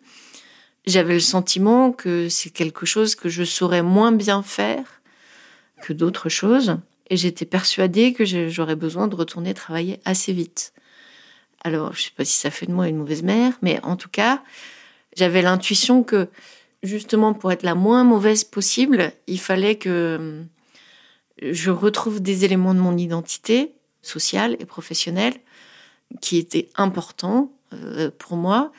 j'avais 0.87 1.14
le 1.14 1.20
sentiment 1.20 1.92
que 1.92 2.29
c'est 2.31 2.51
quelque 2.51 2.87
chose 2.87 3.14
que 3.14 3.29
je 3.29 3.44
saurais 3.44 3.83
moins 3.83 4.12
bien 4.12 4.42
faire 4.42 5.03
que 5.83 5.92
d'autres 5.92 6.29
choses. 6.29 6.79
Et 7.11 7.16
j'étais 7.16 7.44
persuadée 7.44 8.12
que 8.12 8.24
j'aurais 8.24 8.77
besoin 8.77 9.09
de 9.09 9.14
retourner 9.14 9.55
travailler 9.55 10.01
assez 10.05 10.33
vite. 10.33 10.72
Alors, 11.64 11.92
je 11.92 12.05
sais 12.05 12.11
pas 12.16 12.24
si 12.24 12.37
ça 12.37 12.51
fait 12.51 12.66
de 12.66 12.72
moi 12.72 12.88
une 12.88 12.96
mauvaise 12.96 13.22
mère, 13.22 13.59
mais 13.62 13.81
en 13.83 13.96
tout 13.96 14.09
cas, 14.09 14.42
j'avais 15.16 15.42
l'intuition 15.42 16.03
que 16.03 16.29
justement 16.83 17.35
pour 17.35 17.53
être 17.53 17.62
la 17.62 17.75
moins 17.75 18.05
mauvaise 18.05 18.45
possible, 18.45 19.12
il 19.27 19.41
fallait 19.41 19.77
que 19.77 20.17
hum, 20.19 20.47
je 21.43 21.71
retrouve 21.71 22.21
des 22.21 22.45
éléments 22.45 22.75
de 22.75 22.81
mon 22.81 22.97
identité 22.97 23.73
sociale 24.03 24.57
et 24.61 24.64
professionnelle 24.64 25.35
qui 26.21 26.38
étaient 26.38 26.69
importants 26.77 27.53
euh, 27.73 28.11
pour 28.19 28.37
moi 28.37 28.73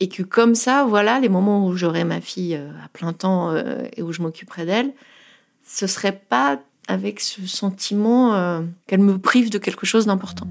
et 0.00 0.08
que 0.08 0.22
comme 0.22 0.54
ça, 0.54 0.86
voilà, 0.86 1.20
les 1.20 1.28
moments 1.28 1.66
où 1.66 1.76
j'aurai 1.76 2.04
ma 2.04 2.20
fille 2.20 2.56
euh, 2.56 2.70
à 2.84 2.88
plein 2.88 3.12
temps 3.12 3.50
euh, 3.50 3.82
et 3.96 4.02
où 4.02 4.12
je 4.12 4.22
m'occuperai 4.22 4.64
d'elle, 4.64 4.92
ce 5.64 5.86
serait 5.86 6.18
pas 6.28 6.58
avec 6.88 7.20
ce 7.20 7.46
sentiment 7.46 8.34
euh, 8.34 8.62
qu'elle 8.86 9.00
me 9.00 9.18
prive 9.18 9.50
de 9.50 9.58
quelque 9.58 9.86
chose 9.86 10.06
d'important. 10.06 10.48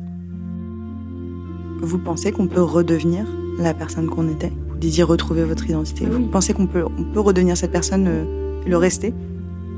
Vous 1.82 1.98
pensez 1.98 2.32
qu'on 2.32 2.48
peut 2.48 2.62
redevenir 2.62 3.26
la 3.58 3.74
personne 3.74 4.08
qu'on 4.10 4.30
était? 4.30 4.54
Disiez 4.80 5.04
retrouver 5.04 5.44
votre 5.44 5.70
identité. 5.70 6.06
Vous 6.06 6.28
pensez 6.28 6.54
qu'on 6.54 6.68
peut, 6.68 6.84
on 6.86 7.04
peut 7.04 7.20
redevenir 7.20 7.58
cette 7.58 7.72
personne 7.72 8.06
euh, 8.08 8.64
le 8.66 8.78
rester? 8.78 9.14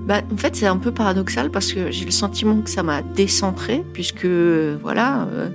Bah, 0.07 0.21
en 0.31 0.37
fait, 0.37 0.55
c'est 0.55 0.67
un 0.67 0.77
peu 0.77 0.91
paradoxal 0.91 1.49
parce 1.51 1.73
que 1.73 1.91
j'ai 1.91 2.05
le 2.05 2.11
sentiment 2.11 2.61
que 2.61 2.69
ça 2.69 2.83
m'a 2.83 3.01
décentré, 3.01 3.83
puisque 3.93 4.25
euh, 4.25 4.77
voilà, 4.81 5.27
euh, 5.31 5.49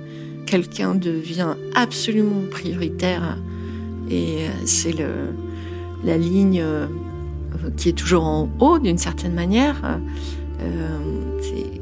quelqu'un 0.45 0.95
devient 0.95 1.55
absolument 1.75 2.41
prioritaire 2.49 3.37
et 4.09 4.47
c'est 4.65 4.93
le, 4.93 5.33
la 6.03 6.17
ligne 6.17 6.61
euh, 6.61 6.87
qui 7.75 7.89
est 7.89 7.97
toujours 7.97 8.23
en 8.25 8.49
haut 8.59 8.79
d'une 8.79 8.97
certaine 8.97 9.33
manière. 9.33 9.99
Euh, 10.61 10.99
c'est 11.41 11.81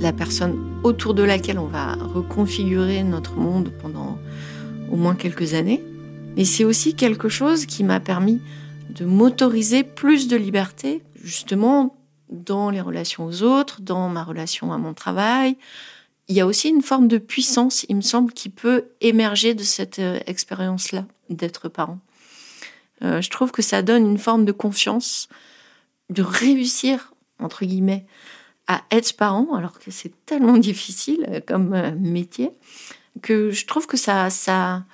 la 0.00 0.12
personne 0.12 0.56
autour 0.84 1.14
de 1.14 1.22
laquelle 1.22 1.58
on 1.58 1.66
va 1.66 1.94
reconfigurer 2.14 3.02
notre 3.02 3.36
monde 3.36 3.70
pendant 3.82 4.18
au 4.90 4.96
moins 4.96 5.14
quelques 5.14 5.54
années. 5.54 5.84
Mais 6.38 6.44
c'est 6.44 6.64
aussi 6.64 6.94
quelque 6.94 7.28
chose 7.28 7.66
qui 7.66 7.82
m'a 7.82 7.98
permis 7.98 8.40
de 8.90 9.04
m'autoriser 9.04 9.82
plus 9.82 10.28
de 10.28 10.36
liberté, 10.36 11.02
justement 11.20 11.96
dans 12.30 12.70
les 12.70 12.80
relations 12.80 13.26
aux 13.26 13.42
autres, 13.42 13.80
dans 13.80 14.08
ma 14.08 14.22
relation 14.22 14.72
à 14.72 14.78
mon 14.78 14.94
travail. 14.94 15.56
Il 16.28 16.36
y 16.36 16.40
a 16.40 16.46
aussi 16.46 16.68
une 16.68 16.80
forme 16.80 17.08
de 17.08 17.18
puissance, 17.18 17.84
il 17.88 17.96
me 17.96 18.02
semble, 18.02 18.32
qui 18.32 18.50
peut 18.50 18.84
émerger 19.00 19.54
de 19.54 19.64
cette 19.64 19.98
euh, 19.98 20.20
expérience-là 20.26 21.06
d'être 21.28 21.68
parent. 21.68 21.98
Euh, 23.02 23.20
je 23.20 23.30
trouve 23.30 23.50
que 23.50 23.62
ça 23.62 23.82
donne 23.82 24.08
une 24.08 24.18
forme 24.18 24.44
de 24.44 24.52
confiance, 24.52 25.28
de 26.08 26.22
réussir, 26.22 27.14
entre 27.40 27.64
guillemets, 27.64 28.06
à 28.68 28.82
être 28.92 29.16
parent, 29.16 29.54
alors 29.56 29.80
que 29.80 29.90
c'est 29.90 30.12
tellement 30.24 30.56
difficile 30.58 31.26
euh, 31.30 31.40
comme 31.44 31.96
métier, 31.98 32.52
que 33.22 33.50
je 33.50 33.66
trouve 33.66 33.88
que 33.88 33.96
ça, 33.96 34.30
ça 34.30 34.84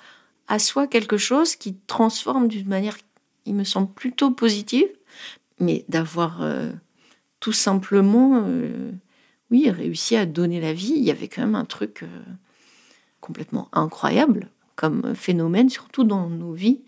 assoit 0.47 0.87
quelque 0.87 1.17
chose 1.17 1.55
qui 1.55 1.75
transforme 1.87 2.47
d'une 2.47 2.67
manière, 2.67 2.97
il 3.45 3.55
me 3.55 3.63
semble, 3.63 3.91
plutôt 3.93 4.31
positive, 4.31 4.87
mais 5.59 5.85
d'avoir 5.89 6.41
tout 7.45 7.53
simplement, 7.53 8.41
euh, 8.43 8.91
oui, 9.51 9.69
réussi 9.69 10.15
à 10.15 10.25
donner 10.25 10.59
la 10.59 10.73
vie. 10.73 10.93
Il 10.95 11.03
y 11.03 11.11
avait 11.11 11.27
quand 11.27 11.43
même 11.43 11.53
un 11.53 11.63
truc 11.63 12.01
euh, 12.01 12.07
complètement 13.21 13.69
incroyable 13.71 14.49
comme 14.75 15.13
phénomène, 15.13 15.69
surtout 15.69 16.03
dans 16.03 16.27
nos 16.27 16.53
vies 16.53 16.81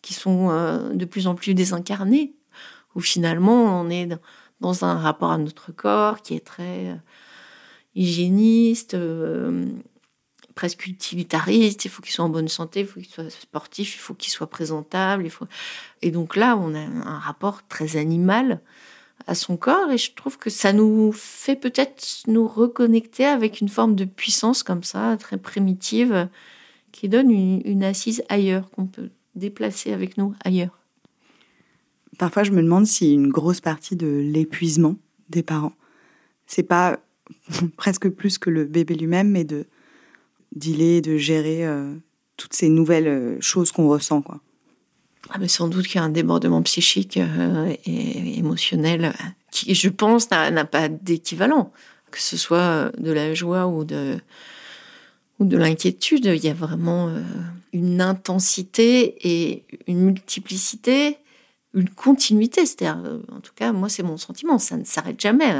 qui 0.00 0.14
sont 0.14 0.48
euh, 0.50 0.90
de 0.94 1.04
plus 1.04 1.26
en 1.26 1.34
plus 1.34 1.54
désincarnées, 1.54 2.34
où 2.94 3.00
finalement 3.00 3.80
on 3.80 3.90
est 3.90 4.08
dans 4.60 4.84
un 4.84 4.94
rapport 4.94 5.32
à 5.32 5.38
notre 5.38 5.72
corps 5.72 6.22
qui 6.22 6.34
est 6.34 6.46
très 6.46 6.96
hygiéniste, 7.96 8.96
presque 10.54 10.86
utilitariste. 10.86 11.84
Il 11.84 11.90
faut 11.90 12.02
qu'il 12.02 12.12
soit 12.12 12.24
en 12.24 12.28
bonne 12.28 12.48
santé, 12.48 12.80
il 12.80 12.86
faut 12.86 13.00
qu'il 13.00 13.10
soit 13.10 13.30
sportif, 13.30 13.94
il 13.94 13.98
faut 13.98 14.14
qu'il 14.14 14.32
soit 14.32 14.48
présentable. 14.48 15.28
Et 16.02 16.10
donc 16.10 16.36
là, 16.36 16.56
on 16.56 16.74
a 16.74 16.78
un 16.78 17.18
rapport 17.18 17.66
très 17.66 17.96
animal 17.96 18.60
à 19.26 19.34
son 19.34 19.56
corps 19.56 19.90
et 19.90 19.98
je 19.98 20.12
trouve 20.14 20.38
que 20.38 20.50
ça 20.50 20.72
nous 20.72 21.12
fait 21.12 21.56
peut-être 21.56 22.04
nous 22.26 22.46
reconnecter 22.46 23.24
avec 23.24 23.60
une 23.60 23.68
forme 23.68 23.94
de 23.94 24.04
puissance 24.04 24.62
comme 24.62 24.82
ça, 24.82 25.16
très 25.18 25.36
primitive, 25.36 26.28
qui 26.92 27.08
donne 27.08 27.30
une, 27.30 27.84
assise 27.84 28.22
ailleurs, 28.28 28.70
qu'on 28.70 28.86
peut 28.86 29.10
déplacer 29.34 29.92
avec 29.92 30.16
nous 30.18 30.34
ailleurs. 30.44 30.78
Parfois, 32.18 32.42
je 32.42 32.50
me 32.50 32.62
demande 32.62 32.86
si 32.86 33.14
une 33.14 33.28
grosse 33.28 33.60
partie 33.60 33.96
de 33.96 34.06
l'épuisement 34.06 34.96
des 35.28 35.42
parents, 35.42 35.72
c'est 36.46 36.64
pas 36.64 36.98
presque 37.76 38.08
plus 38.08 38.38
que 38.38 38.50
le 38.50 38.64
bébé 38.64 38.94
lui-même, 38.94 39.30
mais 39.30 39.44
de 39.44 39.66
dealer, 40.52 41.00
de 41.00 41.16
gérer 41.16 41.66
euh, 41.66 41.94
toutes 42.36 42.54
ces 42.54 42.68
nouvelles 42.68 43.08
euh, 43.08 43.40
choses 43.40 43.72
qu'on 43.72 43.88
ressent, 43.88 44.22
quoi. 44.22 44.40
Ah, 45.30 45.38
mais 45.38 45.48
sans 45.48 45.68
doute 45.68 45.86
qu'il 45.86 45.96
y 45.96 45.98
a 45.98 46.04
un 46.04 46.10
débordement 46.10 46.62
psychique 46.62 47.18
euh, 47.18 47.72
et 47.84 48.38
émotionnel 48.38 49.12
qui, 49.52 49.74
je 49.74 49.88
pense, 49.88 50.30
n'a 50.30 50.64
pas 50.64 50.88
d'équivalent. 50.88 51.72
Que 52.10 52.20
ce 52.20 52.36
soit 52.36 52.90
de 52.98 53.12
la 53.12 53.34
joie 53.34 53.68
ou 53.68 53.84
de, 53.84 54.18
ou 55.38 55.44
de 55.44 55.56
l'inquiétude, 55.56 56.24
il 56.24 56.44
y 56.44 56.48
a 56.48 56.54
vraiment 56.54 57.14
une 57.72 58.00
intensité 58.00 59.14
et 59.22 59.64
une 59.86 60.00
multiplicité, 60.00 61.18
une 61.74 61.90
continuité. 61.90 62.66
C'est-à-dire, 62.66 63.20
en 63.30 63.38
tout 63.38 63.52
cas, 63.54 63.70
moi, 63.70 63.88
c'est 63.88 64.02
mon 64.02 64.16
sentiment, 64.16 64.58
ça 64.58 64.76
ne 64.76 64.84
s'arrête 64.84 65.20
jamais. 65.20 65.54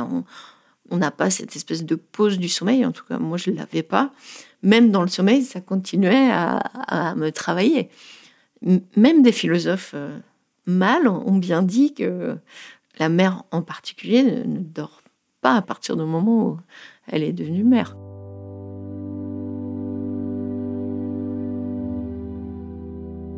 N'a 0.96 1.10
pas 1.10 1.30
cette 1.30 1.54
espèce 1.56 1.84
de 1.84 1.94
pause 1.94 2.38
du 2.38 2.48
sommeil, 2.48 2.84
en 2.84 2.92
tout 2.92 3.04
cas, 3.08 3.18
moi, 3.18 3.38
je 3.38 3.50
ne 3.50 3.56
l'avais 3.56 3.82
pas. 3.82 4.12
Même 4.62 4.90
dans 4.90 5.02
le 5.02 5.08
sommeil, 5.08 5.42
ça 5.42 5.60
continuait 5.60 6.30
à, 6.30 6.56
à 6.56 7.14
me 7.14 7.30
travailler 7.30 7.90
même 8.96 9.22
des 9.22 9.32
philosophes 9.32 9.92
euh, 9.94 10.18
mâles 10.66 11.08
ont 11.08 11.36
bien 11.36 11.62
dit 11.62 11.94
que 11.94 12.36
la 12.98 13.08
mère 13.08 13.44
en 13.50 13.62
particulier 13.62 14.22
ne 14.22 14.58
dort 14.58 15.02
pas 15.40 15.54
à 15.54 15.62
partir 15.62 15.96
du 15.96 16.04
moment 16.04 16.46
où 16.46 16.58
elle 17.06 17.22
est 17.22 17.32
devenue 17.32 17.64
mère. 17.64 17.96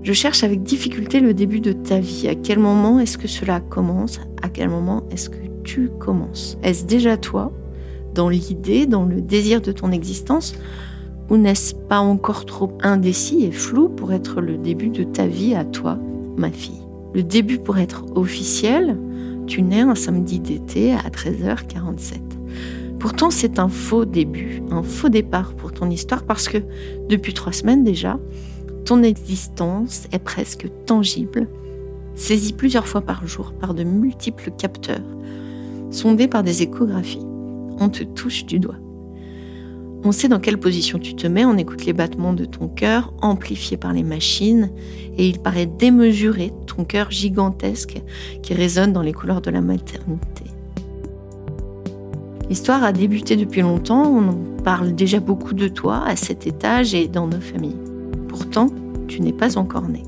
Je 0.02 0.12
cherche 0.12 0.42
avec 0.42 0.64
difficulté 0.64 1.20
le 1.20 1.32
début 1.32 1.60
de 1.60 1.72
ta 1.72 2.00
vie. 2.00 2.26
À 2.26 2.34
quel 2.34 2.58
moment 2.58 2.98
est-ce 2.98 3.16
que 3.16 3.28
cela 3.28 3.60
commence? 3.60 4.18
À 4.42 4.48
quel 4.48 4.68
moment 4.68 5.04
est-ce 5.10 5.30
que 5.30 5.51
tu 5.62 5.90
commences. 5.98 6.58
Est-ce 6.62 6.84
déjà 6.84 7.16
toi, 7.16 7.52
dans 8.14 8.28
l'idée, 8.28 8.86
dans 8.86 9.04
le 9.04 9.20
désir 9.20 9.60
de 9.60 9.72
ton 9.72 9.90
existence 9.92 10.54
ou 11.30 11.36
n'est-ce 11.36 11.74
pas 11.74 12.00
encore 12.00 12.44
trop 12.44 12.76
indécis 12.82 13.44
et 13.44 13.52
flou 13.52 13.88
pour 13.88 14.12
être 14.12 14.40
le 14.40 14.58
début 14.58 14.90
de 14.90 15.04
ta 15.04 15.26
vie 15.26 15.54
à 15.54 15.64
toi, 15.64 15.98
ma 16.36 16.50
fille? 16.50 16.82
Le 17.14 17.22
début 17.22 17.58
pour 17.58 17.78
être 17.78 18.04
officiel, 18.14 18.98
tu 19.46 19.62
nais 19.62 19.80
un 19.80 19.94
samedi 19.94 20.40
d'été 20.40 20.92
à 20.92 21.08
13h47. 21.08 22.20
Pourtant, 22.98 23.30
c'est 23.30 23.58
un 23.58 23.68
faux 23.68 24.04
début, 24.04 24.62
un 24.70 24.82
faux 24.82 25.08
départ 25.08 25.54
pour 25.54 25.72
ton 25.72 25.90
histoire 25.90 26.22
parce 26.22 26.48
que 26.48 26.58
depuis 27.08 27.34
trois 27.34 27.52
semaines 27.52 27.82
déjà, 27.82 28.18
ton 28.84 29.02
existence 29.02 30.06
est 30.12 30.18
presque 30.18 30.68
tangible, 30.86 31.48
saisie 32.14 32.52
plusieurs 32.52 32.86
fois 32.86 33.00
par 33.00 33.26
jour 33.26 33.52
par 33.52 33.74
de 33.74 33.84
multiples 33.84 34.50
capteurs, 34.56 35.00
sondée 35.92 36.28
par 36.28 36.42
des 36.42 36.62
échographies. 36.62 37.24
On 37.78 37.88
te 37.88 38.02
touche 38.02 38.44
du 38.44 38.58
doigt. 38.58 38.76
On 40.04 40.10
sait 40.10 40.28
dans 40.28 40.40
quelle 40.40 40.58
position 40.58 40.98
tu 40.98 41.14
te 41.14 41.28
mets, 41.28 41.44
on 41.44 41.56
écoute 41.56 41.84
les 41.86 41.92
battements 41.92 42.32
de 42.32 42.44
ton 42.44 42.66
cœur 42.66 43.12
amplifiés 43.22 43.76
par 43.76 43.92
les 43.92 44.02
machines 44.02 44.70
et 45.16 45.28
il 45.28 45.38
paraît 45.38 45.66
démesuré 45.66 46.52
ton 46.66 46.84
cœur 46.84 47.12
gigantesque 47.12 48.02
qui 48.42 48.52
résonne 48.52 48.92
dans 48.92 49.02
les 49.02 49.12
couleurs 49.12 49.40
de 49.40 49.50
la 49.50 49.60
maternité. 49.60 50.44
L'histoire 52.48 52.82
a 52.82 52.92
débuté 52.92 53.36
depuis 53.36 53.60
longtemps, 53.60 54.04
on 54.04 54.62
parle 54.62 54.94
déjà 54.94 55.20
beaucoup 55.20 55.54
de 55.54 55.68
toi 55.68 56.02
à 56.04 56.16
cet 56.16 56.48
étage 56.48 56.94
et 56.94 57.06
dans 57.06 57.28
nos 57.28 57.40
familles. 57.40 57.78
Pourtant, 58.28 58.66
tu 59.06 59.20
n'es 59.20 59.32
pas 59.32 59.56
encore 59.56 59.88
né. 59.88 60.02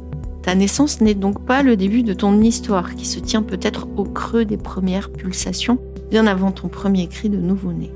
Ta 0.44 0.54
naissance 0.54 1.00
n'est 1.00 1.14
donc 1.14 1.44
pas 1.44 1.62
le 1.62 1.76
début 1.76 2.02
de 2.02 2.14
ton 2.14 2.40
histoire 2.40 2.94
qui 2.94 3.06
se 3.06 3.18
tient 3.18 3.42
peut-être 3.42 3.88
au 3.96 4.04
creux 4.04 4.44
des 4.44 4.58
premières 4.58 5.10
pulsations, 5.10 5.78
bien 6.10 6.26
avant 6.26 6.52
ton 6.52 6.68
premier 6.68 7.08
cri 7.08 7.28
de 7.28 7.38
nouveau-né 7.38 7.90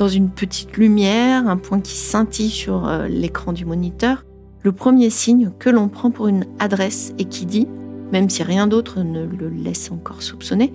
dans 0.00 0.08
une 0.08 0.30
petite 0.30 0.78
lumière, 0.78 1.46
un 1.46 1.58
point 1.58 1.78
qui 1.78 1.94
scintille 1.94 2.48
sur 2.48 2.88
euh, 2.88 3.06
l'écran 3.06 3.52
du 3.52 3.66
moniteur, 3.66 4.24
le 4.62 4.72
premier 4.72 5.10
signe 5.10 5.50
que 5.58 5.68
l'on 5.68 5.88
prend 5.88 6.10
pour 6.10 6.26
une 6.26 6.46
adresse 6.58 7.12
et 7.18 7.26
qui 7.26 7.44
dit, 7.44 7.68
même 8.10 8.30
si 8.30 8.42
rien 8.42 8.66
d'autre 8.66 9.00
ne 9.02 9.26
le 9.26 9.50
laisse 9.50 9.90
encore 9.90 10.22
soupçonner, 10.22 10.72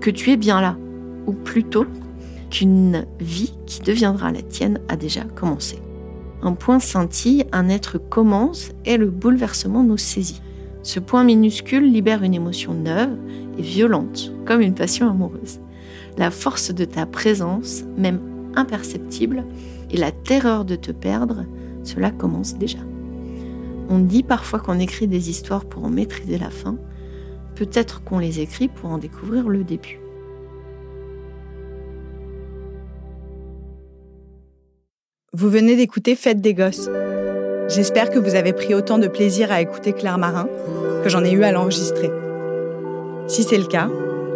que 0.00 0.10
tu 0.10 0.30
es 0.30 0.36
bien 0.36 0.60
là, 0.60 0.76
ou 1.26 1.32
plutôt 1.32 1.86
qu'une 2.50 3.04
vie 3.18 3.52
qui 3.66 3.80
deviendra 3.80 4.30
la 4.30 4.42
tienne 4.42 4.78
a 4.88 4.96
déjà 4.96 5.24
commencé. 5.24 5.80
Un 6.42 6.52
point 6.52 6.78
scintille, 6.78 7.46
un 7.52 7.68
être 7.68 7.98
commence 7.98 8.70
et 8.84 8.96
le 8.96 9.10
bouleversement 9.10 9.82
nous 9.82 9.96
saisit. 9.96 10.40
Ce 10.82 11.00
point 11.00 11.24
minuscule 11.24 11.90
libère 11.90 12.22
une 12.22 12.34
émotion 12.34 12.74
neuve 12.74 13.16
et 13.58 13.62
violente, 13.62 14.32
comme 14.46 14.60
une 14.60 14.74
passion 14.74 15.10
amoureuse. 15.10 15.60
La 16.16 16.30
force 16.30 16.72
de 16.72 16.84
ta 16.84 17.06
présence, 17.06 17.82
même 17.96 18.20
imperceptible 18.54 19.44
et 19.90 19.96
la 19.96 20.12
terreur 20.12 20.64
de 20.64 20.76
te 20.76 20.92
perdre, 20.92 21.44
cela 21.82 22.10
commence 22.10 22.56
déjà. 22.56 22.78
On 23.88 23.98
dit 23.98 24.22
parfois 24.22 24.60
qu'on 24.60 24.78
écrit 24.78 25.08
des 25.08 25.30
histoires 25.30 25.64
pour 25.64 25.84
en 25.84 25.90
maîtriser 25.90 26.38
la 26.38 26.50
fin, 26.50 26.76
peut-être 27.54 28.04
qu'on 28.04 28.18
les 28.18 28.40
écrit 28.40 28.68
pour 28.68 28.90
en 28.90 28.98
découvrir 28.98 29.48
le 29.48 29.64
début. 29.64 29.98
Vous 35.40 35.50
venez 35.50 35.76
d'écouter 35.76 36.16
Fête 36.16 36.40
des 36.40 36.52
Gosses. 36.52 36.90
J'espère 37.68 38.10
que 38.10 38.18
vous 38.18 38.34
avez 38.34 38.52
pris 38.52 38.74
autant 38.74 38.98
de 38.98 39.06
plaisir 39.06 39.52
à 39.52 39.60
écouter 39.60 39.92
Claire 39.92 40.18
Marin 40.18 40.48
que 41.04 41.08
j'en 41.08 41.22
ai 41.22 41.30
eu 41.30 41.44
à 41.44 41.52
l'enregistrer. 41.52 42.10
Si 43.28 43.44
c'est 43.44 43.56
le 43.56 43.66
cas, 43.66 43.88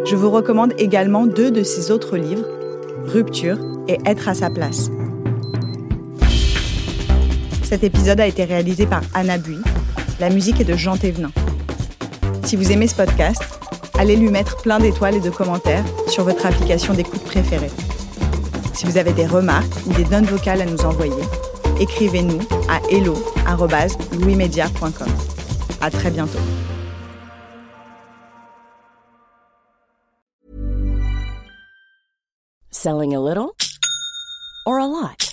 je 0.05 0.15
vous 0.15 0.31
recommande 0.31 0.71
également 0.77 1.25
deux 1.25 1.51
de 1.51 1.61
ses 1.61 1.91
autres 1.91 2.15
livres, 2.15 2.47
Rupture 3.03 3.57
et 3.89 3.97
être 4.05 4.29
à 4.29 4.33
sa 4.33 4.49
place. 4.49 4.91
Cet 7.63 7.83
épisode 7.83 8.21
a 8.21 8.27
été 8.27 8.45
réalisé 8.45 8.85
par 8.85 9.01
Anna 9.13 9.37
Bui. 9.37 9.57
La 10.21 10.29
musique 10.29 10.61
est 10.61 10.71
de 10.71 10.77
Jean 10.77 10.95
Thévenin. 10.95 11.31
Si 12.45 12.55
vous 12.55 12.71
aimez 12.71 12.87
ce 12.87 12.95
podcast, 12.95 13.43
allez 13.95 14.15
lui 14.15 14.29
mettre 14.29 14.55
plein 14.61 14.79
d'étoiles 14.79 15.15
et 15.15 15.19
de 15.19 15.29
commentaires 15.29 15.83
sur 16.07 16.23
votre 16.23 16.45
application 16.45 16.93
d'écoute 16.93 17.25
préférée. 17.25 17.71
Si 18.73 18.85
vous 18.85 18.97
avez 18.97 19.13
des 19.13 19.25
remarques 19.25 19.73
ou 19.85 19.93
des 19.93 20.03
notes 20.05 20.25
vocales 20.25 20.61
à 20.61 20.65
nous 20.65 20.81
envoyer, 20.81 21.23
écrivez-nous 21.79 22.41
à 22.67 22.81
hello@louismedia.com. 22.89 25.07
À 25.81 25.89
très 25.91 26.11
bientôt. 26.11 26.39
Selling 32.71 33.15
a 33.15 33.19
little 33.19 33.55
or 34.65 34.79
a 34.79 34.87
lot? 34.87 35.32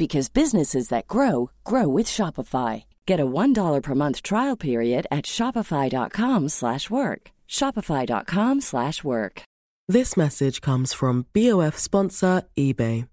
because 0.00 0.30
businesses 0.30 0.88
that 0.88 1.06
grow 1.06 1.50
grow 1.62 1.86
with 1.86 2.06
Shopify. 2.06 2.84
Get 3.04 3.20
a 3.20 3.26
$1 3.26 3.82
per 3.82 3.94
month 3.94 4.22
trial 4.22 4.56
period 4.56 5.06
at 5.10 5.26
Shopify.com 5.26 6.48
slash 6.48 6.88
work. 6.88 7.30
Shopify.com 7.46 8.62
slash 8.62 9.04
work. 9.04 9.42
This 9.88 10.16
message 10.16 10.62
comes 10.62 10.94
from 10.94 11.26
BOF 11.34 11.76
sponsor 11.76 12.44
eBay. 12.56 13.08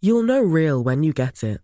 You'll 0.00 0.22
know 0.22 0.40
real 0.40 0.82
when 0.82 1.02
you 1.02 1.12
get 1.12 1.42
it. 1.42 1.60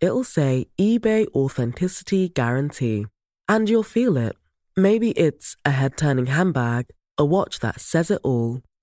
It'll 0.00 0.30
say 0.38 0.68
eBay 0.78 1.26
authenticity 1.34 2.28
guarantee 2.28 3.06
and 3.48 3.68
you'll 3.68 3.92
feel 3.96 4.16
it. 4.16 4.36
Maybe 4.76 5.10
it's 5.10 5.56
a 5.64 5.72
head-turning 5.72 6.26
handbag, 6.26 6.86
a 7.18 7.24
watch 7.24 7.58
that 7.58 7.80
says 7.80 8.12
it 8.12 8.20
all 8.22 8.60